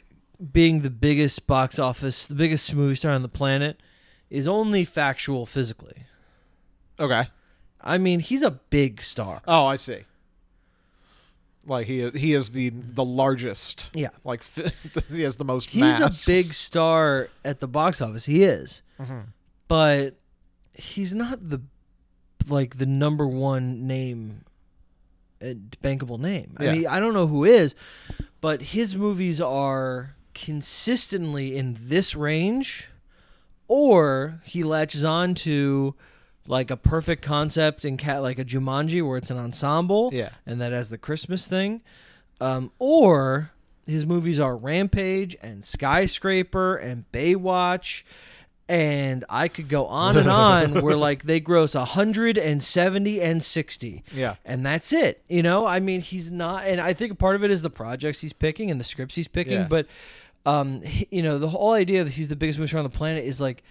[0.52, 3.82] being the biggest box office, the biggest movie star on the planet,
[4.30, 6.04] is only factual physically.
[7.00, 7.28] Okay.
[7.82, 9.42] I mean, he's a big star.
[9.48, 10.00] Oh, I see.
[11.68, 13.90] Like he is, he is the the largest.
[13.94, 14.10] Yeah.
[14.24, 14.44] Like
[15.12, 15.70] he has the most.
[15.72, 16.24] He's mass.
[16.26, 18.26] a big star at the box office.
[18.26, 18.84] He is.
[19.00, 19.24] Mhm.
[19.68, 20.14] But
[20.76, 21.62] he's not the
[22.48, 24.42] like the number one name
[25.42, 26.56] a bankable name.
[26.60, 26.70] Yeah.
[26.70, 27.76] I mean, I don't know who is,
[28.42, 32.88] but his movies are consistently in this range,
[33.68, 35.96] or he latches on to
[36.48, 40.30] like a perfect concept in cat like a Jumanji where it's an ensemble, Yeah.
[40.46, 41.82] and that has the Christmas thing,
[42.40, 43.52] um, or
[43.88, 48.04] his movies are Rampage and Skyscraper and Baywatch.
[48.68, 54.36] And I could go on and on where like they gross 170 and 60 Yeah.
[54.44, 55.24] and that's it.
[55.30, 58.22] You know, I mean, he's not, and I think part of it is the projects
[58.22, 59.54] he's picking and the scripts he's picking.
[59.54, 59.68] Yeah.
[59.70, 59.86] But,
[60.48, 62.90] um, he- you know, the whole idea that he's the biggest movie star on the
[62.90, 63.64] planet is like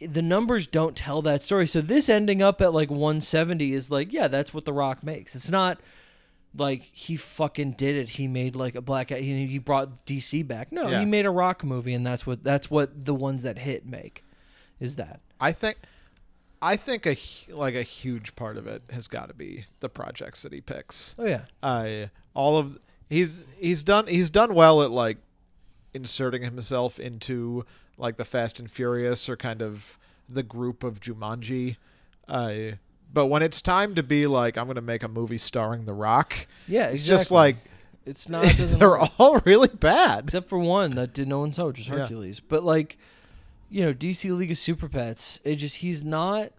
[0.00, 1.66] the numbers don't tell that story.
[1.68, 5.36] So this ending up at like 170 is like, yeah, that's what The Rock makes.
[5.36, 5.78] It's not
[6.56, 8.10] like he fucking did it.
[8.10, 9.10] He made like a black.
[9.10, 10.70] He, he brought DC back.
[10.72, 11.00] No, Yeah.
[11.00, 14.24] he made a Rock movie, and that's what that's what the ones that hit make.
[14.80, 15.78] Is that I think
[16.60, 17.16] I think a
[17.48, 21.14] like a huge part of it has got to be the projects that he picks.
[21.18, 25.18] oh yeah Uh, all of he's he's done he's done well at like
[25.94, 27.64] inserting himself into
[27.98, 31.76] like the Fast and Furious or kind of the group of Jumanji.
[32.28, 32.72] Uh,
[33.12, 35.94] but when it's time to be like I'm going to make a movie starring The
[35.94, 37.18] Rock, yeah it's exactly.
[37.18, 37.56] just like
[38.04, 40.24] it's not it they're all really bad.
[40.24, 41.98] except for one that did no one saw, which was Yeah.
[41.98, 42.40] Hercules.
[42.40, 42.98] But like,
[43.70, 46.52] you know, DC League of Super Pets, it just he's not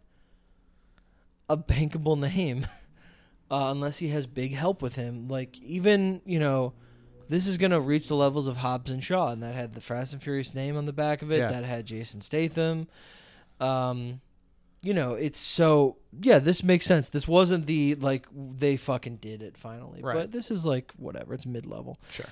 [1.50, 2.66] a bankable name
[3.52, 5.28] uh, unless he has big help with him.
[5.28, 6.74] Like even you know,
[7.30, 10.14] this is gonna reach the levels of Hobbs and Shaw, and that had the Fast
[10.14, 11.38] and Furious name on the back of it.
[11.40, 11.52] Yeah.
[11.52, 12.88] That had Jason Statham.
[13.60, 14.22] Um,
[14.84, 16.38] you know, it's so yeah.
[16.40, 17.10] This makes sense.
[17.10, 20.16] This wasn't the like they fucking did it finally, Right.
[20.16, 21.34] but this is like whatever.
[21.34, 21.98] It's mid level.
[22.12, 22.28] Sure.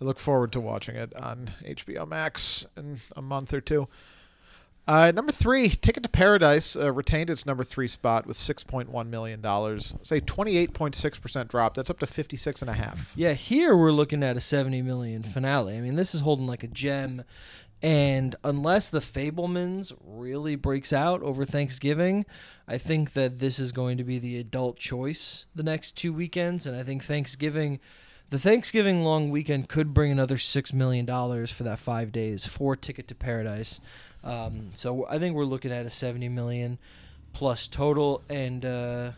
[0.00, 3.86] I look forward to watching it on HBO Max in a month or two.
[4.88, 8.88] Uh, number three, Ticket to Paradise uh, retained its number three spot with six point
[8.88, 9.94] one million dollars.
[10.02, 11.74] Say twenty eight point six percent drop.
[11.74, 13.12] That's up to fifty six and a half.
[13.14, 15.76] Yeah, here we're looking at a 70 million finale.
[15.76, 17.22] I mean, this is holding like a gem.
[17.82, 22.26] And unless the Fabelmans really breaks out over Thanksgiving,
[22.68, 26.66] I think that this is going to be the adult choice the next two weekends.
[26.66, 27.80] And I think Thanksgiving,
[28.28, 31.06] the Thanksgiving long weekend could bring another $6 million
[31.46, 33.80] for that five days for Ticket to Paradise.
[34.22, 36.78] Um, so I think we're looking at a 70 million
[37.32, 38.22] plus total.
[38.28, 39.12] And, uh,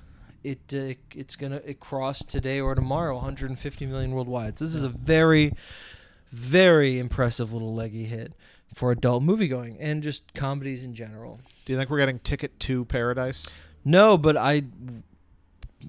[0.44, 4.58] it uh, it's gonna it crossed today or tomorrow 150 million worldwide.
[4.58, 5.54] So this is a very,
[6.32, 8.34] very impressive little leggy hit
[8.74, 11.40] for adult movie going and just comedies in general.
[11.64, 13.54] Do you think we're getting Ticket to Paradise?
[13.84, 14.64] No, but I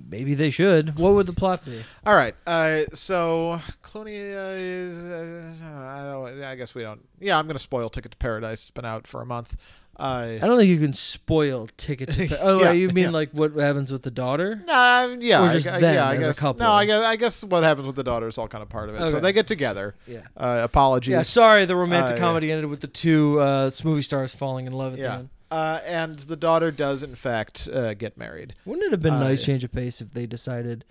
[0.10, 0.98] maybe they should.
[1.00, 1.82] What would the plot be?
[2.06, 2.36] All right.
[2.48, 5.62] Uh, so Clooney uh, is.
[5.62, 7.02] Uh, I, don't, I guess we don't.
[7.20, 8.62] Yeah, I'm gonna spoil Ticket to Paradise.
[8.64, 9.56] It's been out for a month.
[9.96, 12.28] Uh, I don't think you can spoil Ticket to.
[12.30, 13.10] Pa- oh, Yeah, you mean yeah.
[13.12, 14.64] like what happens with the daughter?
[14.66, 16.40] No, I yeah, Or just gu- them yeah, I as a guess.
[16.40, 16.66] couple?
[16.66, 18.90] No, I guess I guess what happens with the daughter is all kind of part
[18.90, 19.08] of it.
[19.10, 19.94] So they get together.
[20.08, 20.22] Yeah.
[20.36, 21.12] Uh, apologies.
[21.12, 24.74] Yeah, sorry, the romantic Uh, comedy ended with the two uh, movie stars falling in
[24.74, 25.18] love at the Yeah.
[25.20, 25.30] end.
[25.54, 28.56] Uh, and the daughter does in fact uh, get married.
[28.66, 30.84] Wouldn't it have been a Uh, nice change of pace if they decided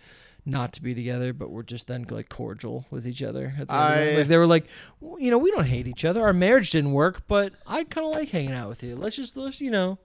[0.44, 3.54] not to be together, but were just then like cordial with each other?
[3.58, 3.82] At the end?
[3.82, 4.66] I- like they were like,
[5.00, 6.22] "W- you know, we don't hate each other.
[6.22, 8.94] Our marriage didn't work, but I kind of like hanging out with you.
[8.96, 9.98] Let's just let's you know.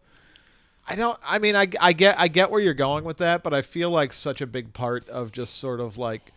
[0.88, 1.20] I don't.
[1.26, 3.90] I mean, I, I get I get where you're going with that, but I feel
[3.90, 6.32] like such a big part of just sort of like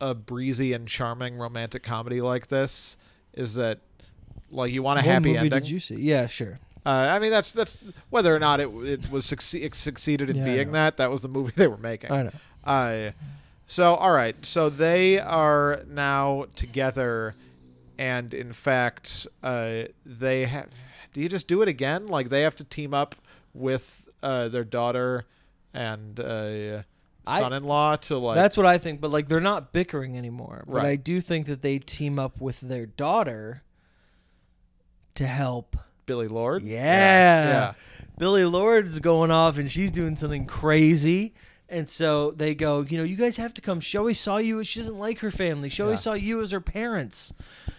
[0.00, 2.96] a breezy and charming romantic comedy like this
[3.34, 3.80] is that
[4.50, 5.58] like you want a what happy movie ending.
[5.60, 5.96] did you see?
[5.96, 6.58] Yeah, sure.
[6.86, 7.76] Uh, I mean, that's that's
[8.10, 10.96] whether or not it it was succe- it succeeded in Yeah, being that.
[10.98, 12.12] That was the movie they were making.
[12.12, 12.30] I know.
[12.62, 13.10] Uh,
[13.66, 17.34] so all right, so they are now together,
[17.98, 20.68] and in fact, uh, they have.
[21.12, 22.06] Do you just do it again?
[22.06, 23.16] Like they have to team up
[23.52, 25.24] with uh, their daughter
[25.74, 26.82] and uh,
[27.26, 28.36] son-in-law to like.
[28.36, 29.00] That's what I think.
[29.00, 30.62] But like, they're not bickering anymore.
[30.68, 30.86] But Right.
[30.86, 33.62] I do think that they team up with their daughter
[35.16, 35.76] to help.
[36.06, 36.62] Billie Lourd.
[36.62, 36.78] Yeah.
[36.78, 37.72] yeah.
[38.18, 41.34] Billie Lourd's going off and she's doing something crazy.
[41.68, 43.80] And so they go, you know, you guys have to come.
[43.80, 44.62] She always saw you.
[44.64, 45.68] She doesn't like her family.
[45.68, 46.02] She always Yeah.
[46.04, 47.34] saw you as her parents.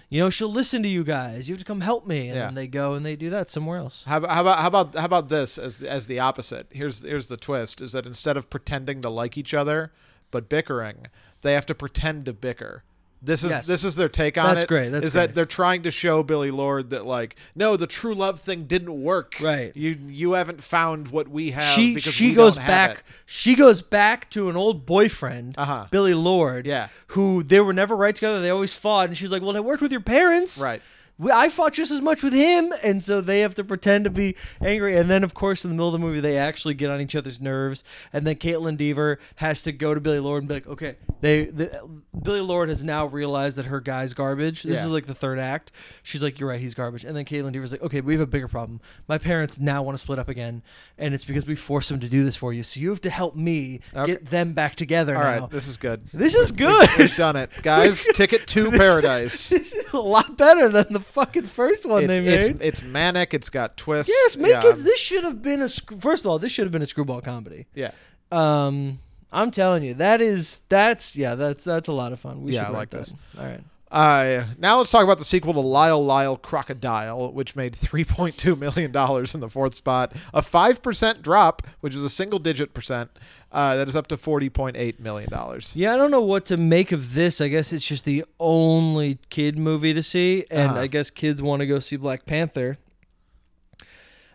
[0.09, 1.47] You know, she'll listen to you guys.
[1.49, 2.27] You have to come help me.
[2.27, 2.45] And Yeah.
[2.45, 4.03] then they go and they do that somewhere else.
[4.05, 6.67] How, about- how about how about how about this as as the opposite?
[6.71, 9.91] Here's here's the twist: is that instead of pretending to like each other
[10.31, 11.07] but bickering,
[11.41, 12.83] they have to pretend to bicker.
[13.21, 13.65] This is Yes.
[13.65, 14.67] this is their take on That's it.
[14.67, 18.13] great, that's is that they're trying to show Billie Lourd that like no, the true
[18.13, 19.35] love thing didn't work.
[19.41, 19.75] Right.
[19.75, 21.73] You you haven't found what we have.
[21.73, 23.03] she because she goes back.
[23.25, 25.87] She goes back to an old boyfriend, Uh-huh.
[25.89, 26.67] Billie Lourd.
[26.67, 26.89] Yeah.
[27.07, 28.39] Who they were never right together.
[28.39, 29.07] They always fought.
[29.09, 30.59] And she's like, well, it worked with your parents.
[30.59, 30.81] Right.
[31.19, 34.09] We, I fought just as much with him, and so they have to pretend to
[34.11, 34.95] be angry.
[34.95, 37.15] And then, of course, in the middle of the movie, they actually get on each
[37.15, 37.83] other's nerves.
[38.13, 41.45] And then Kaitlyn Dever has to go to Billie Lourd and be like, "Okay, they
[41.45, 41.89] the,
[42.21, 44.61] Billie Lourd has now realized that her guy's garbage.
[44.63, 44.83] This Yeah.
[44.83, 45.71] is like the third act.
[46.03, 48.27] She's like, "You're right, he's garbage." And then Kaitlyn Dever's like, "Okay, we have a
[48.27, 48.79] bigger problem.
[49.07, 50.61] My parents now want to split up again,
[50.99, 52.61] and it's because we forced them to do this for you.
[52.61, 54.11] So you have to help me Okay.
[54.13, 56.05] get them back together All now." right, this is good.
[56.13, 56.87] This is good.
[56.99, 58.05] We've done it, guys.
[58.13, 59.51] Ticket to This paradise.
[59.51, 62.33] is, this is a lot better than the fucking first one it's, they made.
[62.43, 63.33] it's, it's manic.
[63.33, 64.09] It's got twists.
[64.13, 64.83] yes, make yeah, it.
[64.83, 65.69] This should have been a.
[65.69, 67.65] First of all, this should have been a screwball comedy.
[67.73, 67.91] Yeah,
[68.31, 68.99] Um,
[69.31, 72.43] I'm telling you, that is that's yeah, that's that's a lot of fun.
[72.43, 72.97] We Yeah, should I like that.
[72.99, 73.15] this.
[73.37, 73.61] All right.
[73.89, 78.87] Uh, now let's talk about the sequel to Lyle Lyle Crocodile, which made $3.2 million
[79.33, 80.13] in the fourth spot.
[80.33, 83.09] A 5% drop, which is a single digit percent.
[83.49, 85.29] Uh, that is up to $40.8 million.
[85.73, 87.39] Yeah, I don't know what to make of this.
[87.39, 90.81] I guess it's just the only kid movie to see, and Uh-huh.
[90.81, 92.77] I guess kids want to go see Black Panther.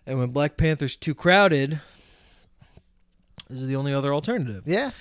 [0.06, 1.80] And when Black Panther's too crowded,
[3.50, 4.62] this is the only other alternative.
[4.66, 4.92] Yeah.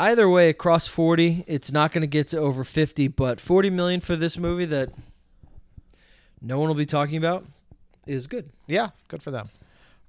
[0.00, 4.00] Either way, across 40, it's not going to get to over 50, but 40 million
[4.00, 4.88] for this movie that
[6.40, 7.44] no one will be talking about
[8.06, 8.48] is good.
[8.66, 9.50] Yeah, good for them.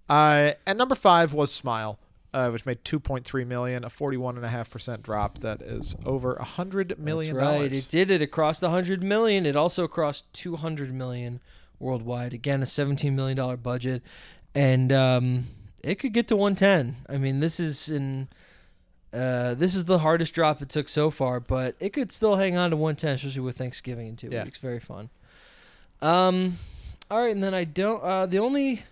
[0.07, 1.99] Uh, and number five was Smile,
[2.33, 5.39] uh, which made 2.3 million, a 41.5% drop.
[5.39, 7.73] That is over a hundred million That's right.
[7.73, 8.21] It did it.
[8.21, 9.45] It crossed 100 million.
[9.45, 11.41] It also crossed 200 million
[11.79, 12.33] worldwide.
[12.33, 14.03] Again, a 17 million dollar budget,
[14.55, 15.47] and um,
[15.83, 16.95] it could get to 110.
[17.09, 18.29] I mean, this is in.
[19.13, 22.55] Uh, this is the hardest drop it took so far, but it could still hang
[22.55, 24.45] on to 110, especially with Thanksgiving in two Yeah.
[24.45, 24.59] weeks.
[24.59, 25.09] Very fun.
[26.01, 26.57] Um,
[27.09, 28.01] all right, and then I don't.
[28.01, 28.83] Uh, the only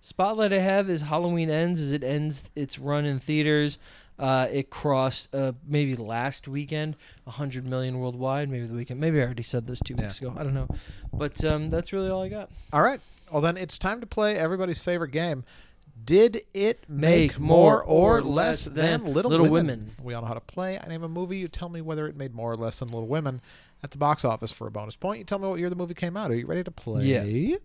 [0.00, 1.80] spotlight I have is Halloween ends.
[1.80, 3.78] As it ends its run in theaters,
[4.18, 8.48] uh, it crossed uh, maybe last weekend 100 million worldwide.
[8.48, 9.00] Maybe the weekend.
[9.00, 10.02] Maybe I already said this two Yeah.
[10.04, 10.34] weeks ago.
[10.36, 10.68] I don't know,
[11.12, 12.50] but um, that's really all I got.
[12.72, 13.00] All right.
[13.32, 15.44] Well, then it's time to play everybody's favorite game.
[16.04, 19.78] Did it make, Make more more or or less less than than Little, Little Women?
[19.80, 19.94] Women?
[20.02, 20.78] We all know how to play.
[20.78, 21.38] I name a movie.
[21.38, 23.40] You tell me whether it made more or less than Little Women
[23.82, 25.18] at the box office for a bonus point.
[25.18, 26.30] You tell me what year the movie came out.
[26.30, 27.04] Are you ready to play?
[27.04, 27.56] Yeah.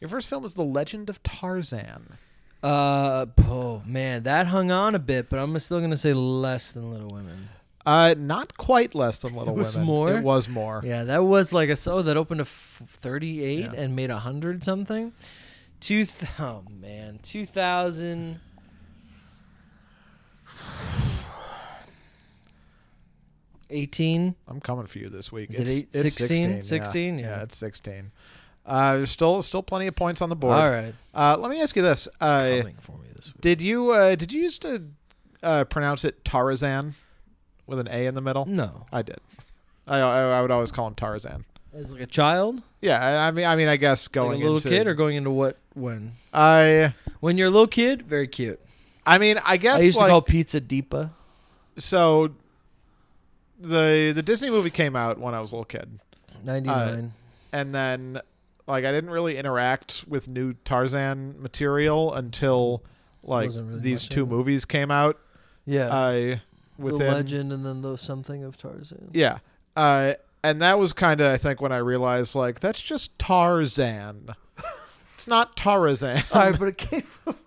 [0.00, 2.14] Your first film is The Legend of Tarzan.
[2.62, 6.90] Uh, oh man, that hung on a bit, but I'm still gonna say less than
[6.90, 7.48] Little Women.
[7.84, 9.86] Uh, not quite less than Little It was Women.
[9.86, 10.12] more?
[10.18, 10.82] It was more.
[10.84, 13.72] Yeah, that was like a so that opened to f- 38 Yeah.
[13.76, 15.12] and made a hundred something.
[15.80, 18.40] Two th- oh man, 2000.
[23.68, 24.36] Eighteen.
[24.46, 25.50] I'm coming for you this week.
[25.50, 26.42] Is it it's, eight- it's 16?
[26.44, 26.62] 16.
[26.62, 27.18] 16?
[27.18, 27.26] Yeah.
[27.26, 27.42] Yeah.
[27.42, 28.12] it's 16.
[28.64, 30.56] Uh, there's still still plenty of points on the board.
[30.56, 30.94] All right.
[31.14, 32.08] Uh, let me ask you this.
[32.20, 33.40] Uh, Coming for me this week.
[33.40, 34.84] Did you uh, did you used to
[35.42, 36.94] uh, pronounce it Tarzan
[37.66, 38.44] with an A in the middle?
[38.46, 39.18] No, I did.
[39.86, 41.44] I, I I would always call him Tarzan.
[41.76, 44.42] As like a child, Yeah, I, I mean I mean I guess going like a
[44.42, 46.12] little into kid, or going into what when?
[46.32, 48.60] I When you're a little kid, very cute.
[49.04, 51.10] I mean I guess I used like to call pizza Deepa.
[51.78, 52.32] so.
[53.58, 55.98] The the Disney movie came out when I was a little kid,
[56.44, 57.12] Ninety nine.
[57.52, 58.20] and then
[58.66, 62.84] like I didn't really interact with new Tarzan material until
[63.22, 65.18] like really these two movies came out.
[65.64, 65.88] yeah.
[65.90, 66.40] I the
[66.78, 69.10] within legend, and then the something of Tarzan.
[69.14, 69.38] Yeah.
[69.74, 70.14] Uh,
[70.50, 74.34] and that was kind of, I think, when I realized, like, that's just Tarzan.
[75.14, 76.22] it's not Tarzan.
[76.32, 77.36] All right, but it came from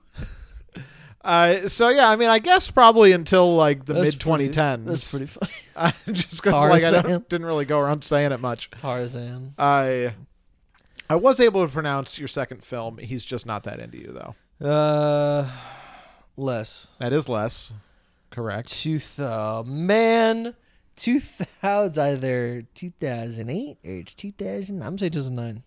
[1.21, 4.85] Uh, so, yeah, I mean, I guess probably until, like, the mid 2010s.
[4.85, 5.51] That's pretty funny.
[5.75, 8.69] Uh, just because, like, I didn't really go around saying it much.
[8.71, 9.53] Tarzan.
[9.57, 10.13] I
[11.09, 12.97] I was able to pronounce your second film.
[12.97, 14.11] He's just not that into you,
[14.59, 14.67] though.
[14.67, 15.49] Uh,
[16.35, 16.87] less.
[16.99, 17.71] That is less.
[18.29, 18.69] Correct.
[18.73, 20.55] Two thou man.
[20.99, 24.83] Two thousands either two thousand eight or it's two thousand.
[24.83, 25.63] I'm saying two thousand nine.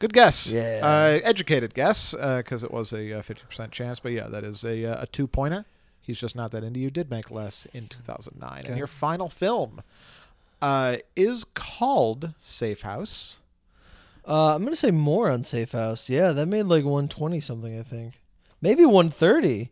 [0.00, 0.48] Good guess.
[0.48, 0.80] Yeah.
[0.82, 4.00] Uh, educated guess, because it was a uh, 50% chance.
[4.00, 5.66] But yeah, that is a, uh, a two pointer.
[6.00, 6.90] He's just not that into you.
[6.90, 8.64] Did make less in 2009.
[8.66, 9.82] And your final film
[10.60, 13.38] uh, is called Safe House.
[14.26, 16.08] Uh, I'm gonna say more on Safe House.
[16.08, 17.78] Yeah, that made like one twenty something.
[17.78, 18.20] I think
[18.60, 19.70] maybe one thirty.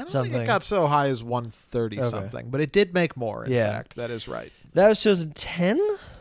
[0.00, 0.42] I don't think Something.
[0.42, 2.08] it got so high as 130 Okay.
[2.08, 3.70] something, but it did make more, in Yeah.
[3.72, 3.96] fact.
[3.96, 4.50] That is right.
[4.72, 5.78] That was 2010.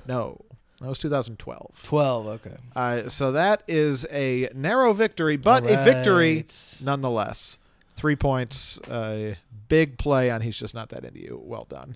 [0.07, 0.41] No,
[0.81, 1.81] that was 2012.
[1.83, 2.57] 12, okay.
[2.75, 6.45] Uh, so that is a narrow victory, but a victory
[6.81, 7.57] nonetheless.
[7.95, 9.35] Three points, uh,
[9.67, 11.41] big play on He's Just Not That Into You.
[11.43, 11.95] Well done.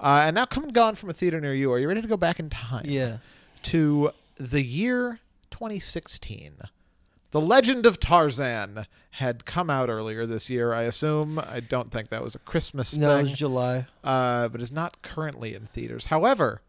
[0.00, 1.72] Uh, and now come and gone from a theater near you.
[1.72, 3.18] Are you ready to go back in time Yeah.
[3.64, 6.54] to the year 2016?
[7.34, 11.40] The Legend of Tarzan had come out earlier this year, I assume.
[11.40, 13.86] I don't think that was a Christmas No, it was July.
[14.04, 16.06] uh, but is not currently in theaters.
[16.06, 16.62] However,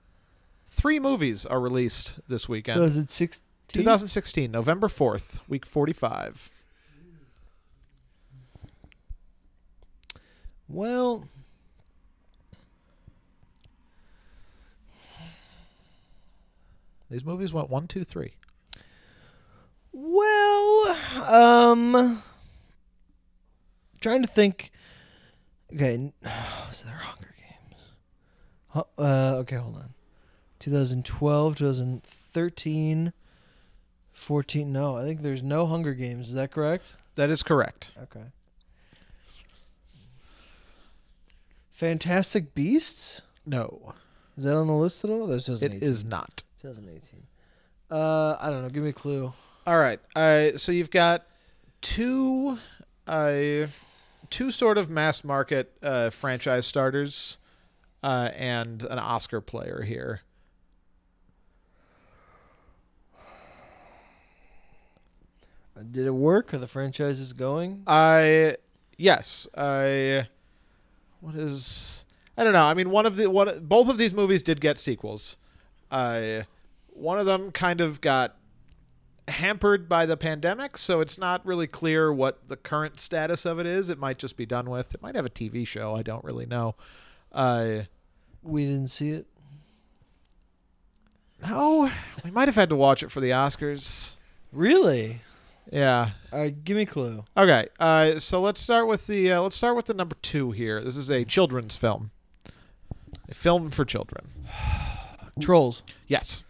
[0.65, 2.77] three movies are released this weekend.
[2.77, 3.43] 2016.
[3.67, 6.51] 2016, November 4th, week 45.
[10.67, 11.27] Well,
[17.11, 18.33] These movies went one, two, three.
[21.27, 22.21] Um,
[23.99, 24.71] trying to think.
[25.73, 26.11] Okay,
[26.67, 28.85] was there Hunger Games?
[28.97, 29.93] Uh, okay, hold on.
[30.59, 33.13] 2012, 2013,
[34.13, 34.71] 14.
[34.71, 36.27] No, I think there's no Hunger Games.
[36.29, 36.95] Is that correct?
[37.15, 37.91] That is correct.
[38.03, 38.25] Okay.
[41.71, 43.21] Fantastic Beasts?
[43.45, 43.93] No,
[44.37, 45.27] Is that on the list at all?
[45.27, 45.87] That's it 2018.
[45.89, 46.43] is not.
[46.61, 47.23] 2018.
[47.91, 48.69] Uh, I don't know.
[48.69, 49.33] Give me a clue.
[49.67, 49.99] All right.
[50.15, 51.25] Uh, so you've got
[51.81, 52.59] two,
[53.07, 53.65] uh,
[54.29, 57.39] two sort of mass market uh, franchise starters,
[58.03, 60.21] uh, and an Oscar player here.
[65.91, 66.53] Did it work?
[66.53, 67.83] Are the franchises going?
[67.85, 68.55] I
[68.97, 70.27] yes, I
[71.19, 72.05] what is
[72.37, 72.61] I don't know.
[72.61, 75.35] I mean, one of the one both of these movies did get sequels.
[75.91, 76.45] I
[76.87, 78.37] one of them kind of got
[79.27, 83.65] hampered by the pandemic, so it's not really clear what the current status of it
[83.65, 83.89] is.
[83.89, 84.93] It might just be done with.
[84.93, 85.95] It might have a TV show.
[85.95, 86.75] I don't really know.
[87.31, 87.81] Uh,
[88.43, 89.25] We didn't see it.
[91.47, 91.89] no,
[92.23, 94.15] we might have had to watch it for the Oscars.
[94.51, 95.21] Really?
[95.71, 96.11] Yeah.
[96.31, 97.23] All right, give me a clue.
[97.35, 100.81] Okay, uh, so let's start with the uh, let's start with the number two here.
[100.81, 102.11] This is a children's film,
[103.27, 104.27] a film for children.
[105.41, 105.81] Trolls.
[106.07, 106.43] Yes.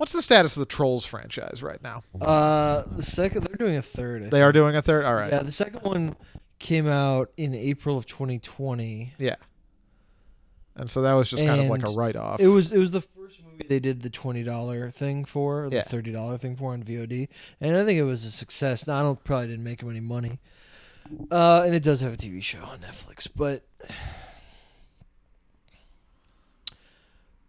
[0.00, 2.02] What's the status of the Trolls franchise right now?
[2.18, 4.24] Uh, the second they're doing a third.
[4.24, 5.04] I They are doing a third.
[5.04, 5.30] All right.
[5.30, 6.16] Yeah, the second one
[6.58, 9.12] came out in April of 2020.
[9.18, 9.34] Yeah.
[10.74, 12.40] And so that was just kind of like a write off.
[12.40, 15.76] It was it was the first movie they did the twenty dollar thing for, the
[15.76, 15.82] Yeah.
[15.82, 17.28] thirty dollar thing for on VOD,
[17.60, 18.86] and I think it was a success.
[18.86, 20.38] Now, I don't probably didn't make him any money,
[21.30, 23.66] uh, and it does have a TV show on Netflix, but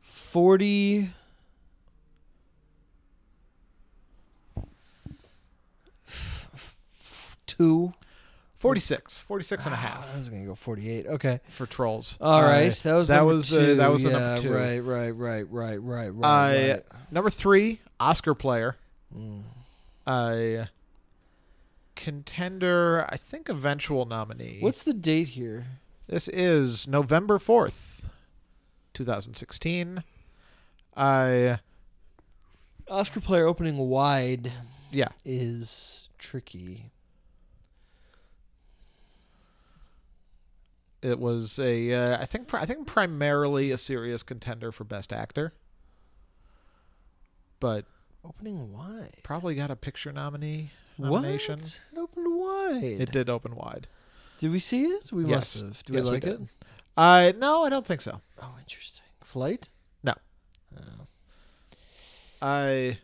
[0.02, 1.12] forty.
[7.58, 7.93] Two.
[8.60, 11.08] 46, 46 and a Ah, half I was gonna go forty-eight.
[11.08, 11.39] Okay.
[11.49, 12.20] for Trolls.
[12.22, 13.76] All right, that was that number was uh, two.
[13.76, 14.54] that was the yeah, number two.
[14.54, 16.26] Right, right, right, right, right, right.
[16.30, 16.84] I- right.
[17.10, 18.78] Number three, Oscar player.
[19.18, 19.41] Mm.
[20.06, 20.66] Uh,
[21.95, 24.58] contender, I think eventual nominee.
[24.60, 25.66] What's the date here?
[26.08, 28.04] This is November 4th,
[28.93, 30.04] 2016.
[30.95, 31.60] I
[32.88, 34.52] Oscar player opening wide
[34.91, 36.91] yeah, is tricky.
[41.02, 45.54] It was a uh, I think I think primarily a serious contender for best actor.
[47.60, 47.86] But
[48.24, 49.18] Opening wide.
[49.24, 51.26] probably got a picture nominee What?
[51.26, 52.84] It opened wide.
[53.02, 53.88] It did open wide.
[54.39, 55.12] Did we see it?
[55.12, 55.32] We Yes.
[55.32, 55.84] must have.
[55.86, 56.34] Do Yes, we we like did.
[56.41, 56.47] it?
[56.97, 58.22] I no, I don't think so.
[58.41, 59.06] Oh, interesting.
[59.24, 59.70] Flight?
[60.04, 60.14] No.
[60.78, 61.08] Oh.
[62.41, 62.97] I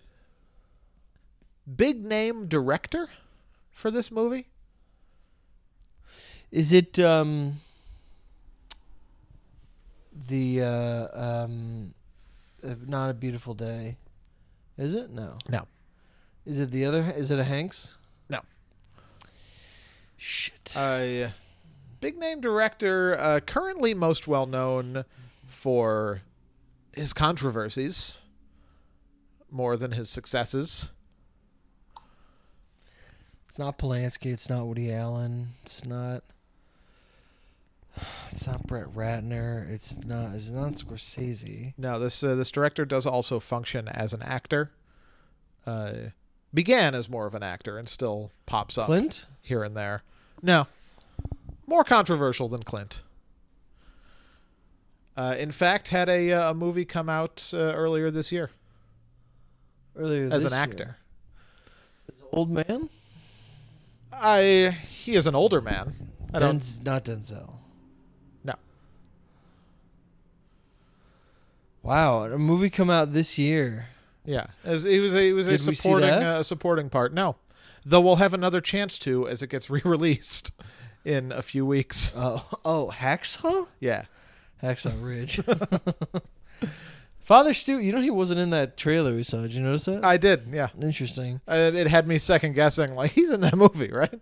[1.76, 3.10] big name director
[3.72, 4.48] for this movie.
[6.52, 7.62] Is it um
[10.28, 11.93] the uh um
[12.63, 13.97] uh, not a beautiful day?
[14.78, 15.11] Is it?
[15.11, 15.38] No.
[15.49, 15.68] No.
[16.45, 17.97] Is it the other is it a Hanks?
[18.30, 18.41] No.
[20.18, 20.74] Shit.
[20.76, 21.30] Uh,
[21.99, 25.05] big name director, uh, currently most well known
[25.47, 26.22] for
[26.93, 28.20] his controversies
[29.51, 30.91] more than his successes.
[33.47, 34.34] It's not Polanski.
[34.34, 35.53] It's not Woody Allen.
[35.63, 36.24] It's not.
[38.32, 39.70] It's not Brett Ratner.
[39.70, 40.34] It's not.
[40.36, 41.74] It's not Scorsese.
[41.78, 44.72] No, this uh, this director does also function as an actor.
[45.66, 45.93] Uh,
[46.54, 49.26] began as more of an actor and still pops up Clint.
[49.41, 50.02] here and there.
[50.41, 50.68] No,
[51.66, 53.04] more controversial than Clint.
[55.16, 58.52] Uh, in fact, had a uh, a movie come out uh, earlier this year
[59.95, 60.98] Earlier as an actor.
[62.08, 62.89] Is it old man.
[64.14, 65.95] I he is an older man.
[66.34, 66.84] I don't.
[66.84, 67.54] Not Denzel.
[68.43, 68.54] No.
[71.88, 73.88] Wow, a movie come out this year.
[74.26, 77.14] Yeah, as he was a, he was a Did we see supporting uh, supporting part.
[77.14, 77.38] No,
[77.86, 80.52] though we'll have another chance to as it gets re-released
[81.06, 82.14] in a few weeks.
[82.16, 83.68] Oh, oh, Hacksaw.
[83.80, 84.04] Yeah,
[84.62, 85.40] Hacksaw Ridge.
[87.22, 89.42] Father Stu, you know he wasn't in that trailer we saw.
[89.42, 90.04] Did you notice that?
[90.04, 90.48] I did.
[90.52, 91.40] Yeah, Interesting.
[91.48, 92.96] Uh, it had me second guessing.
[92.96, 94.20] Like he's in that movie, right?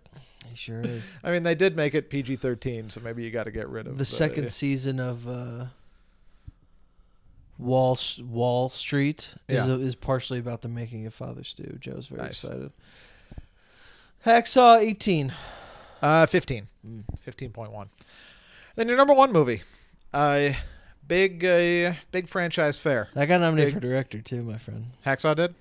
[0.48, 1.04] He sure is.
[1.24, 3.88] I mean, they did make it PG thirteen, so maybe you got to get rid
[3.88, 5.66] of the second season of uh
[7.58, 9.74] Wall Wall Street is Yeah.
[9.76, 11.76] is partially about the making of Father Stu.
[11.80, 12.44] Joe's very Nice.
[12.44, 12.72] excited.
[14.24, 15.32] Hacksaw 18.
[16.02, 16.68] Uh, 15.
[16.86, 17.04] Mm.
[17.24, 17.88] 15.1.
[18.74, 19.62] Then your number one movie.
[20.12, 20.50] Uh,
[21.06, 23.08] big, uh, big franchise fair.
[23.14, 24.86] That got nominated Big- for director too, my friend.
[25.04, 25.54] Hacksaw did?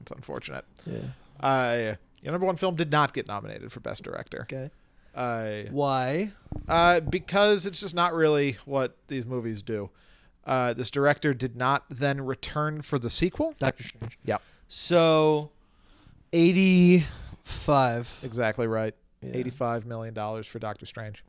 [0.00, 0.64] It's unfortunate.
[0.86, 0.98] Yeah.
[1.40, 4.42] Uh, your number one film did not get nominated for Best Director.
[4.42, 4.70] Okay.
[5.14, 6.30] Uh, Why?
[6.68, 9.90] uh, because it's just not really what these movies do.
[10.46, 13.54] Uh, this director did not then return for the sequel.
[13.58, 14.16] Doctor Strange.
[14.24, 14.40] Yep.
[14.68, 15.50] So,
[16.32, 18.20] 85.
[18.22, 18.94] Exactly right.
[19.20, 19.32] Yeah.
[19.32, 21.24] $85 million for Doctor Strange.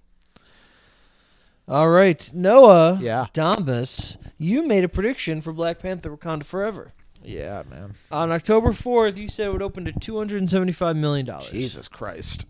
[1.68, 2.30] All right.
[2.34, 3.00] Noah.
[3.02, 3.26] Yeah.
[3.34, 6.94] Dombas, you made a prediction for Black Panther Wakanda Forever.
[7.24, 7.96] Yeah, man.
[8.12, 11.30] On October 4th, you said it would open to $275 million.
[11.50, 12.46] Jesus Christ.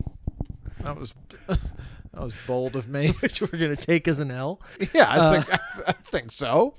[0.82, 1.16] That was
[2.14, 3.10] that was bold of me.
[3.20, 4.62] Which we're going to take as an L.
[4.94, 6.76] yeah, I Uh, think I, I think so.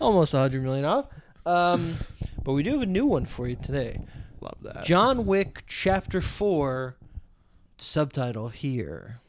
[0.00, 1.06] Almost 100 million off.
[1.44, 1.96] Um,
[2.42, 4.04] but we do have a new one for you today.
[4.40, 4.84] Love that.
[4.84, 6.96] John Wick Chapter 4,
[7.78, 9.20] subtitle here.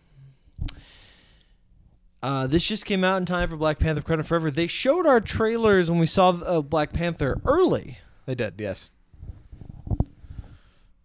[2.23, 4.49] Uh, this just came out in time for Black Panther Credit Forever.
[4.49, 7.99] They showed our trailers when we saw uh, Black Panther early.
[8.25, 8.89] They did, yes.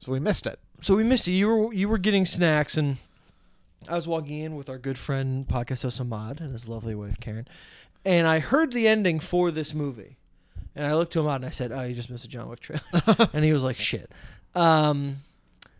[0.01, 0.59] So we missed it.
[0.81, 1.33] so we missed it.
[1.33, 2.97] You were you were getting snacks, and
[3.89, 7.19] I was walking in with our good friend Podcast host Ahmad and his lovely wife
[7.21, 7.49] Karen,
[8.05, 10.17] and I heard the ending for this movie,
[10.75, 12.61] and I looked to Ahmad and I said, "Oh, you just missed a John Wick
[12.61, 12.83] trailer,"
[13.33, 14.11] and he was like, "Shit."
[14.55, 15.23] Um,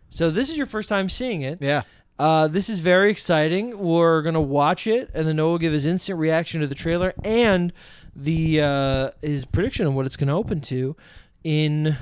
[0.09, 1.59] so this is your first time seeing it.
[1.61, 1.83] Yeah.
[2.19, 3.77] Uh, this is very exciting.
[3.79, 7.13] We're gonna watch it, and then Noah will give his instant reaction to the trailer
[7.23, 7.73] and
[8.15, 10.95] the uh, his prediction of what it's gonna open to
[11.43, 11.97] in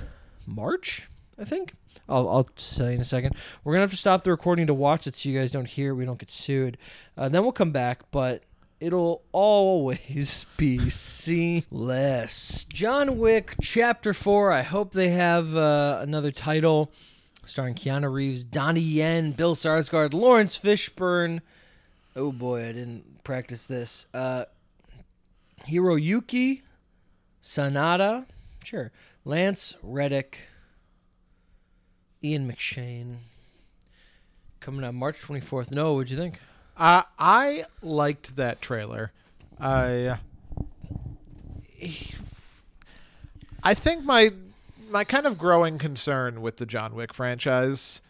[0.46, 1.74] March, I think.
[2.12, 3.36] I'll, I'll say in a second.
[3.64, 5.96] We're gonna have to stop the recording to watch it so you guys don't hear.
[5.96, 6.78] We don't get sued.
[7.18, 8.44] Uh, then we'll come back, but
[8.80, 12.66] it'll always be seamless.
[12.66, 14.52] John Wick Chapter Four.
[14.52, 16.92] I hope they have uh, another title
[17.46, 21.42] starring Keanu Reeves, Donnie Yen, Bill Skarsgård, Laurence Fishburne.
[22.16, 24.06] Oh boy, I didn't practice this.
[24.14, 24.46] Uh,
[25.68, 26.62] Hiroyuki
[27.42, 28.26] Sanada,
[28.64, 28.92] sure.
[29.24, 30.48] Lance Reddick,
[32.24, 33.18] Ian McShane.
[34.60, 35.72] Coming out March 24th.
[35.72, 36.40] No, what'd you think?
[36.78, 39.12] Uh, I liked that trailer.
[39.60, 40.18] I
[43.64, 44.34] I think my
[44.90, 48.02] my kind of growing concern with the John Wick franchise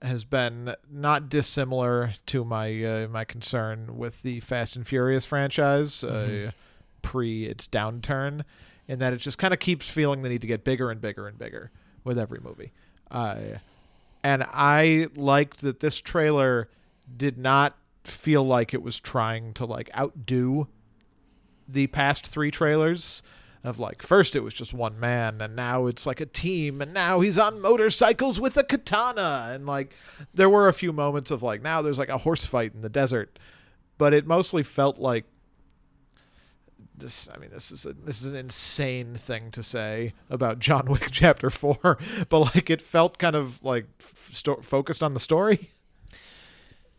[0.00, 6.04] has been not dissimilar to my uh, my concern with the Fast and Furious franchise
[6.04, 6.52] uh,
[7.02, 8.44] pre its downturn,
[8.86, 11.26] in that it just kind of keeps feeling the need to get bigger and bigger
[11.26, 11.70] and bigger
[12.04, 12.72] with every movie.
[13.10, 13.58] Uh,
[14.22, 16.68] and I liked that this trailer
[17.16, 20.68] did not feel like it was trying to like outdo
[21.68, 23.22] the past three trailers
[23.64, 26.94] of like first it was just one man and now it's like a team and
[26.94, 29.50] now he's on motorcycles with a katana.
[29.52, 29.94] And like
[30.32, 32.88] there were a few moments of like now there's like a horse fight in the
[32.88, 33.38] desert
[33.98, 35.24] but it mostly felt like
[36.98, 40.86] this I mean this is a, this is an insane thing to say about John
[40.86, 43.86] Wick chapter 4 but like it felt kind of like
[44.30, 45.70] sto- focused on the story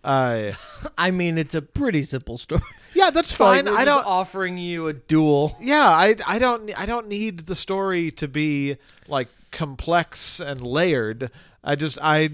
[0.03, 0.51] uh
[0.97, 2.61] I mean, it's a pretty simple story.
[2.93, 5.57] yeah that's like fine we're I don't offering you a duel.
[5.61, 8.77] yeah I I don't I don't need the story to be
[9.07, 11.29] like complex and layered
[11.63, 12.29] I just I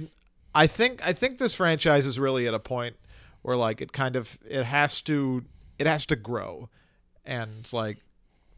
[0.54, 2.96] I think I think this franchise is really at a point
[3.42, 5.44] where like it kind of it has to
[5.80, 6.70] it has to grow
[7.26, 7.98] and like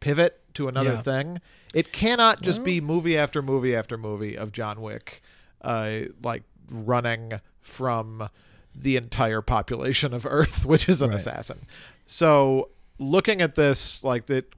[0.00, 1.02] pivot to another Yeah.
[1.02, 1.40] thing.
[1.74, 5.22] It cannot just Well- be movie after movie after movie of John Wick
[5.62, 8.28] uh like running from
[8.74, 11.16] the entire population of Earth, which is an Right.
[11.18, 11.66] assassin.
[12.06, 14.52] So looking at this like that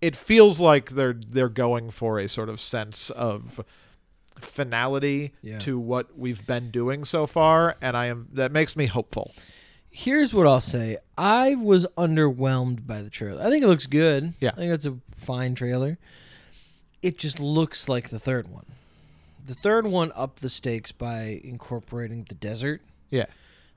[0.00, 3.60] it feels like they're they're going for a sort of sense of
[4.40, 5.58] finality Yeah.
[5.60, 9.32] to what we've been doing so far and I am that makes me hopeful.
[9.90, 10.98] Here's what I'll say.
[11.16, 13.42] I was underwhelmed by the trailer.
[13.42, 14.34] I think it looks good.
[14.40, 14.50] Yeah.
[14.50, 15.98] I think it's a fine trailer.
[17.02, 18.66] It just looks like the third one.
[19.44, 23.26] The third one upped the stakes by incorporating the desert Yeah.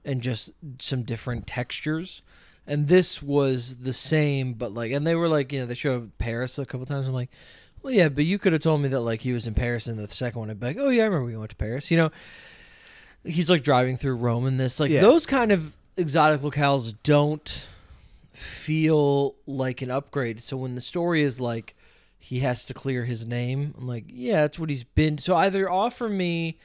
[0.04, 2.22] and just some different textures.
[2.68, 6.16] And this was the same, but like, and they were like, you know, they showed
[6.18, 7.08] Paris a couple times.
[7.08, 7.30] I'm like,
[7.82, 9.96] well, yeah, but you could have told me that like he was in Paris in
[9.98, 10.50] the second one.
[10.52, 11.90] I'd be like, oh yeah, I remember we went to Paris.
[11.90, 12.12] You know,
[13.24, 14.80] he's like driving through Rome in this.
[14.80, 15.02] Like Yeah.
[15.02, 17.68] those kind of exotic locales don't
[18.34, 20.42] feel like an upgrade.
[20.42, 21.76] So when the story is like
[22.20, 25.18] he has to clear his name, I'm like, yeah, that's what he's been.
[25.18, 26.58] So either offer me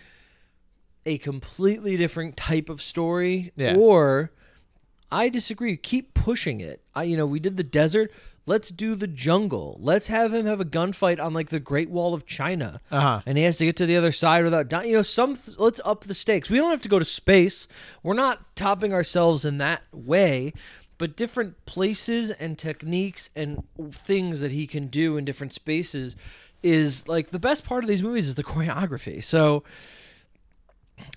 [1.04, 3.76] a completely different type of story Yeah.
[3.76, 4.32] or
[5.10, 5.76] I disagree.
[5.76, 6.82] Keep pushing it.
[6.94, 8.10] I you know, we did the desert.
[8.48, 9.76] Let's do the jungle.
[9.80, 12.80] Let's have him have a gunfight on like the Great Wall of China.
[12.92, 13.20] Uh huh.
[13.26, 14.88] and he has to get to the other side without dying.
[14.90, 16.48] You know, some let's up the stakes.
[16.48, 17.66] We don't have to go to space.
[18.04, 20.52] We're not topping ourselves in that way,
[20.96, 26.14] but different places and techniques and things that he can do in different spaces
[26.62, 29.22] is like the best part of these movies is the choreography.
[29.22, 29.64] So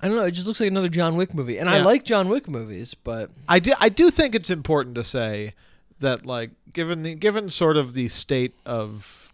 [0.01, 1.57] I don't know, it just looks like another John Wick movie.
[1.57, 5.03] And I like John Wick movies, but I do I do think it's important to
[5.03, 5.53] say
[5.99, 9.31] that like given the given sort of the state of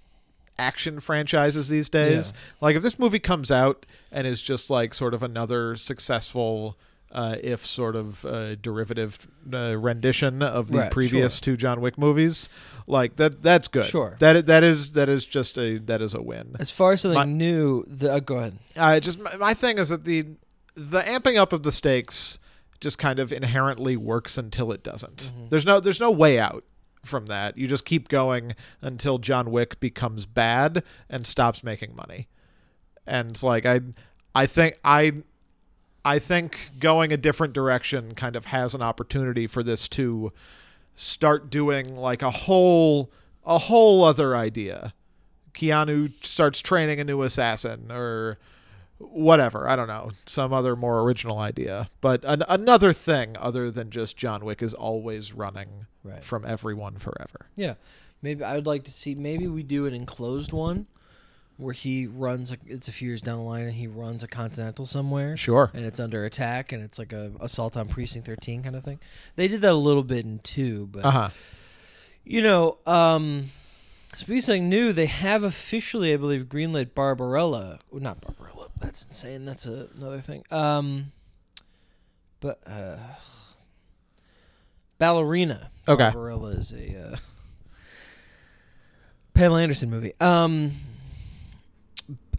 [0.58, 2.40] action franchises these days, Yeah.
[2.62, 6.78] like if this movie comes out and is just like sort of another successful
[7.12, 11.42] uh, if sort of uh, derivative uh, rendition of the Right, previous sure.
[11.42, 12.50] two John Wick movies,
[12.88, 13.86] like that that's good.
[13.86, 14.18] Sure.
[14.20, 16.56] That that is that is just a that is a win.
[16.60, 18.58] as far as something My- new, the, uh, go ahead.
[18.76, 20.26] Uh, just my, my thing is that the
[20.76, 22.38] the amping up of the stakes
[22.86, 25.32] just kind of inherently works until it doesn't.
[25.34, 25.48] Mm-hmm.
[25.50, 26.64] There's no there's no way out
[27.04, 27.58] from that.
[27.58, 32.28] You just keep going until John Wick becomes bad and stops making money.
[33.08, 33.80] And it's like I
[34.36, 35.14] I think I
[36.06, 40.32] I think going a different direction kind of has an opportunity for this to
[40.94, 43.10] start doing like a whole
[43.44, 44.94] a whole other idea.
[45.56, 48.38] Keanu starts training a new assassin or
[48.98, 49.68] whatever.
[49.70, 50.12] I don't know.
[50.26, 51.90] Some other more original idea.
[52.02, 56.24] But an- another thing other than just John Wick is always running Right.
[56.24, 57.48] from everyone forever.
[57.56, 57.74] Yeah,
[58.22, 59.16] maybe I would like to see.
[59.16, 60.86] Maybe we do an enclosed one
[61.58, 62.52] where he runs.
[62.52, 65.72] A, it's a few years down the line, and he runs a continental somewhere, Sure.
[65.74, 69.00] and it's under attack, and it's like a assault on precinct thirteen kind of thing.
[69.36, 71.30] They did that a little bit in two, but Uh huh.
[72.24, 73.52] you know, um,
[74.18, 77.80] speaking of something new, they have officially, I believe, greenlit Barbarella.
[77.90, 78.55] Well, not Barbarella.
[78.80, 79.46] That's insane.
[79.46, 80.44] That's a, another thing.
[80.52, 81.12] Um,
[82.40, 82.98] but uh,
[84.98, 85.72] Ballerina.
[85.88, 86.12] Okay.
[86.12, 87.16] Barbarella is a uh,
[89.34, 90.14] Pamela Anderson movie.
[90.20, 90.72] Um,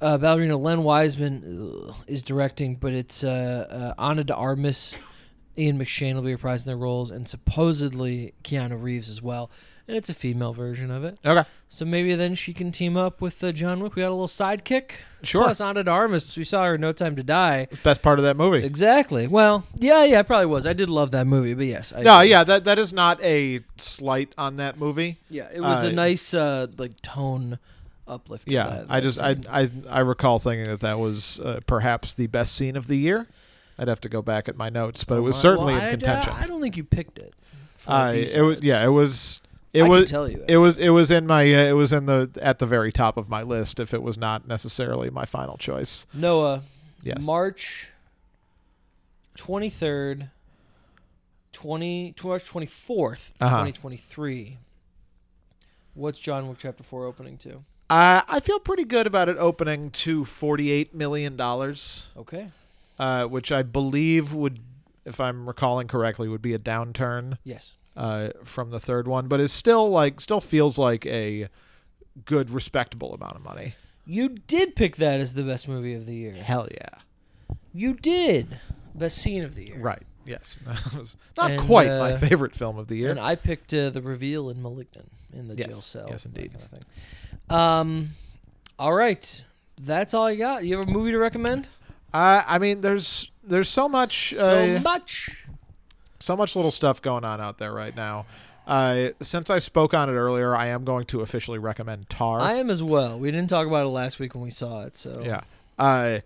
[0.00, 0.56] uh, Ballerina.
[0.56, 4.96] Len Wiseman ugh, is directing, but it's uh, uh, Ana de Armas,
[5.58, 9.50] Ian McShane will be reprising their roles, and supposedly Keanu Reeves as well.
[9.88, 11.16] And it's a female version of it.
[11.24, 11.44] Okay.
[11.68, 13.94] So maybe then she can team up with uh, John Wick.
[13.94, 14.92] We got a little sidekick.
[15.22, 15.44] Sure.
[15.44, 17.68] Plus, Ana de Armas, we saw her in No Time to Die.
[17.84, 18.64] Best part of that movie.
[18.64, 19.28] Exactly.
[19.28, 20.66] Well, yeah, yeah, it probably was.
[20.66, 21.92] I did love that movie, but yes.
[21.92, 22.30] I No, agree.
[22.30, 25.18] yeah, that that is not a slight on that movie.
[25.30, 27.58] Yeah, it was Uh, a nice, uh, like, tone
[28.08, 28.48] uplift.
[28.48, 29.46] Yeah, that- I just I, scene.
[29.48, 33.28] I I recall thinking that that was uh, perhaps the best scene of the year.
[33.78, 36.32] I'd have to go back at my notes, but it was certainly well, in contention.
[36.32, 37.34] I, don't think you picked it.
[37.86, 39.40] Uh, it was yeah, it was
[39.76, 40.44] it I can was tell you.
[40.48, 43.16] it was it was in my uh, it was in the at the very top
[43.16, 46.06] of my list if it was not necessarily my final choice.
[46.14, 46.62] Noah.
[47.02, 47.22] Yes.
[47.22, 47.88] March
[49.36, 50.30] twenty third,
[51.52, 53.56] twenty March twenty fourth, Uh-huh.
[53.58, 54.58] twenty twenty three.
[55.94, 57.62] What's John Wick Chapter Four opening to?
[57.88, 62.48] Uh, I feel pretty good about it opening to forty eight million dollars, Okay.
[62.98, 64.58] uh, which I believe would,
[65.04, 67.74] if I'm recalling correctly, would be a downturn Yes.
[67.96, 71.48] Uh, from the third one, but is still like still feels like a
[72.24, 73.74] good respectable amount of money.
[74.06, 76.34] You did pick that as the best movie of the year.
[76.34, 77.56] Hell yeah!
[77.72, 78.58] You did.
[78.94, 79.78] Best scene of the year.
[79.78, 80.02] Right.
[80.24, 80.58] Yes.
[81.36, 83.10] Not And, quite my uh, favorite film of the year.
[83.10, 85.66] And I picked uh, the reveal in *Malignant* in the Yes.
[85.68, 86.06] jail cell.
[86.10, 86.52] Yes, indeed.
[86.52, 86.84] kind
[87.50, 87.56] of.
[87.56, 88.10] Um,
[88.78, 89.44] all right,
[89.80, 90.64] that's all you got.
[90.64, 91.68] You have a movie to recommend?
[92.12, 95.45] Uh, I mean, there's there's so much so uh, much.
[96.18, 98.26] So much little stuff going on out there right now.
[98.66, 102.40] Uh, since I spoke on it earlier, I am going to officially recommend Tar.
[102.40, 103.18] I am as well.
[103.18, 104.96] We didn't talk about it last week when we saw it.
[104.96, 105.42] So yeah,
[105.78, 106.20] uh,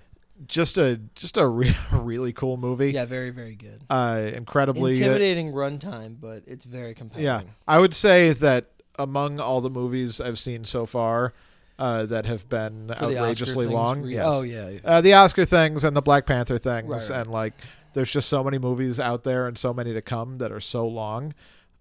[0.46, 2.92] just a just a re- really cool movie.
[2.92, 3.82] yeah, very very good.
[3.90, 4.92] Uh, incredibly.
[4.92, 7.24] uh, Intimidating runtime, but it's very compelling.
[7.24, 8.66] yeah, I would say that
[8.98, 11.34] among all the movies I've seen so far,
[11.78, 14.00] uh, that have been For outrageously long.
[14.02, 14.24] re- yes.
[14.26, 14.78] Oh yeah.
[14.82, 17.20] uh, the Oscar things and the Black Panther things, Right, right.
[17.20, 17.52] and like
[17.92, 20.86] there's just so many movies out there and so many to come that are so
[20.86, 21.34] long.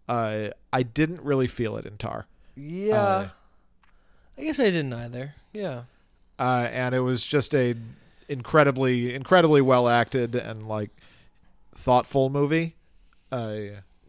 [0.08, 2.96] Uh, I didn't really feel it in Tar, Yeah.
[3.02, 3.30] Uh,
[4.38, 5.36] I guess I didn't either.
[5.54, 5.84] Yeah.
[6.40, 7.76] uh, and it was just a
[8.28, 10.90] incredibly, incredibly well acted and like
[11.76, 12.76] thoughtful movie.
[13.32, 13.60] Uh,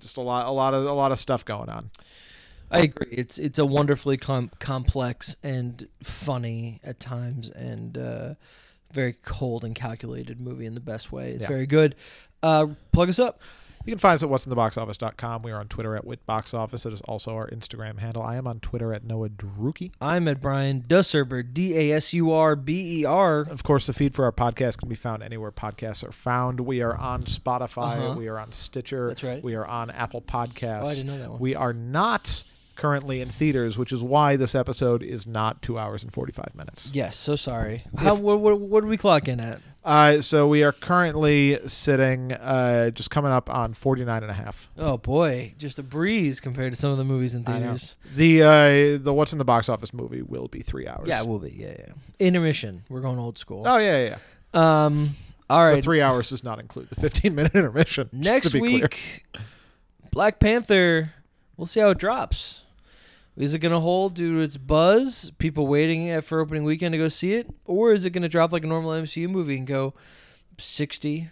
[0.00, 1.90] just a lot, a lot of, a lot of stuff going on.
[2.70, 3.08] I agree.
[3.10, 8.34] It's it's a wonderfully com- complex and funny at times, and uh,
[8.92, 11.32] very cold and calculated movie in the best way.
[11.32, 11.48] It's Yeah.
[11.48, 11.94] very good.
[12.42, 13.40] Uh, plug us up.
[13.86, 15.42] You can find us at what'sintheboxoffice.com.
[15.42, 16.84] We are on Twitter at witboxoffice.
[16.84, 18.22] It is also our Instagram handle.
[18.22, 19.90] I am on Twitter at Noah Druki.
[20.02, 23.40] I'm at Brian Dasurber, D A S U R B E R.
[23.40, 26.60] Of course, the feed for our podcast can be found anywhere podcasts are found.
[26.60, 27.98] We are on Spotify.
[27.98, 28.14] Uh-huh.
[28.18, 29.08] We are on Stitcher.
[29.08, 29.42] That's right.
[29.42, 30.84] We are on Apple Podcasts.
[30.84, 31.40] Oh, I didn't know that one.
[31.40, 32.44] We are not
[32.80, 36.90] currently in theaters, which is why this episode is not two hours and 45 minutes.
[36.94, 37.84] Yes, so sorry.
[37.98, 39.60] How what, what, what did we clocking at?
[39.84, 44.70] Uh, so we are currently sitting uh, just coming up on 49 and a half.
[44.78, 47.96] Oh boy, just a breeze compared to some of the movies in theaters.
[48.14, 51.06] The uh, the what's in the box office movie will be three hours.
[51.06, 51.50] Yeah, it will be.
[51.50, 51.92] Yeah, yeah.
[52.18, 52.84] Intermission.
[52.88, 53.62] We're going old school.
[53.66, 54.18] Oh yeah, yeah.
[54.54, 54.84] yeah.
[54.84, 55.16] Um.
[55.48, 58.08] All The three hours does not include the 15 minute intermission.
[58.12, 58.72] Next be clear.
[58.82, 59.24] week,
[60.12, 61.12] Black Panther.
[61.56, 62.64] We'll see how it drops.
[63.40, 66.98] Is it going to hold due to its buzz, people waiting for opening weekend to
[66.98, 67.48] go see it?
[67.64, 69.94] Or is it going to drop like a normal MCU movie and go
[70.58, 71.30] 60,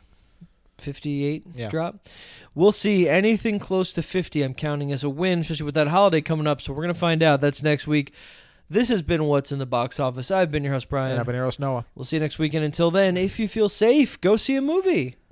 [0.79, 1.69] 58 Yeah.
[1.69, 2.09] drop?
[2.55, 3.07] We'll see.
[3.09, 6.63] Anything close to 50, I'm counting as a win, especially with that holiday coming up.
[6.63, 7.43] So we're going to find out.
[7.43, 8.13] That's next week.
[8.71, 10.31] This has been What's in the Box Office.
[10.31, 11.19] I've been your host, Brian.
[11.19, 11.85] And host Noah.
[11.95, 12.65] We'll see you next weekend.
[12.65, 15.17] Until then, if you feel safe, go see a movie.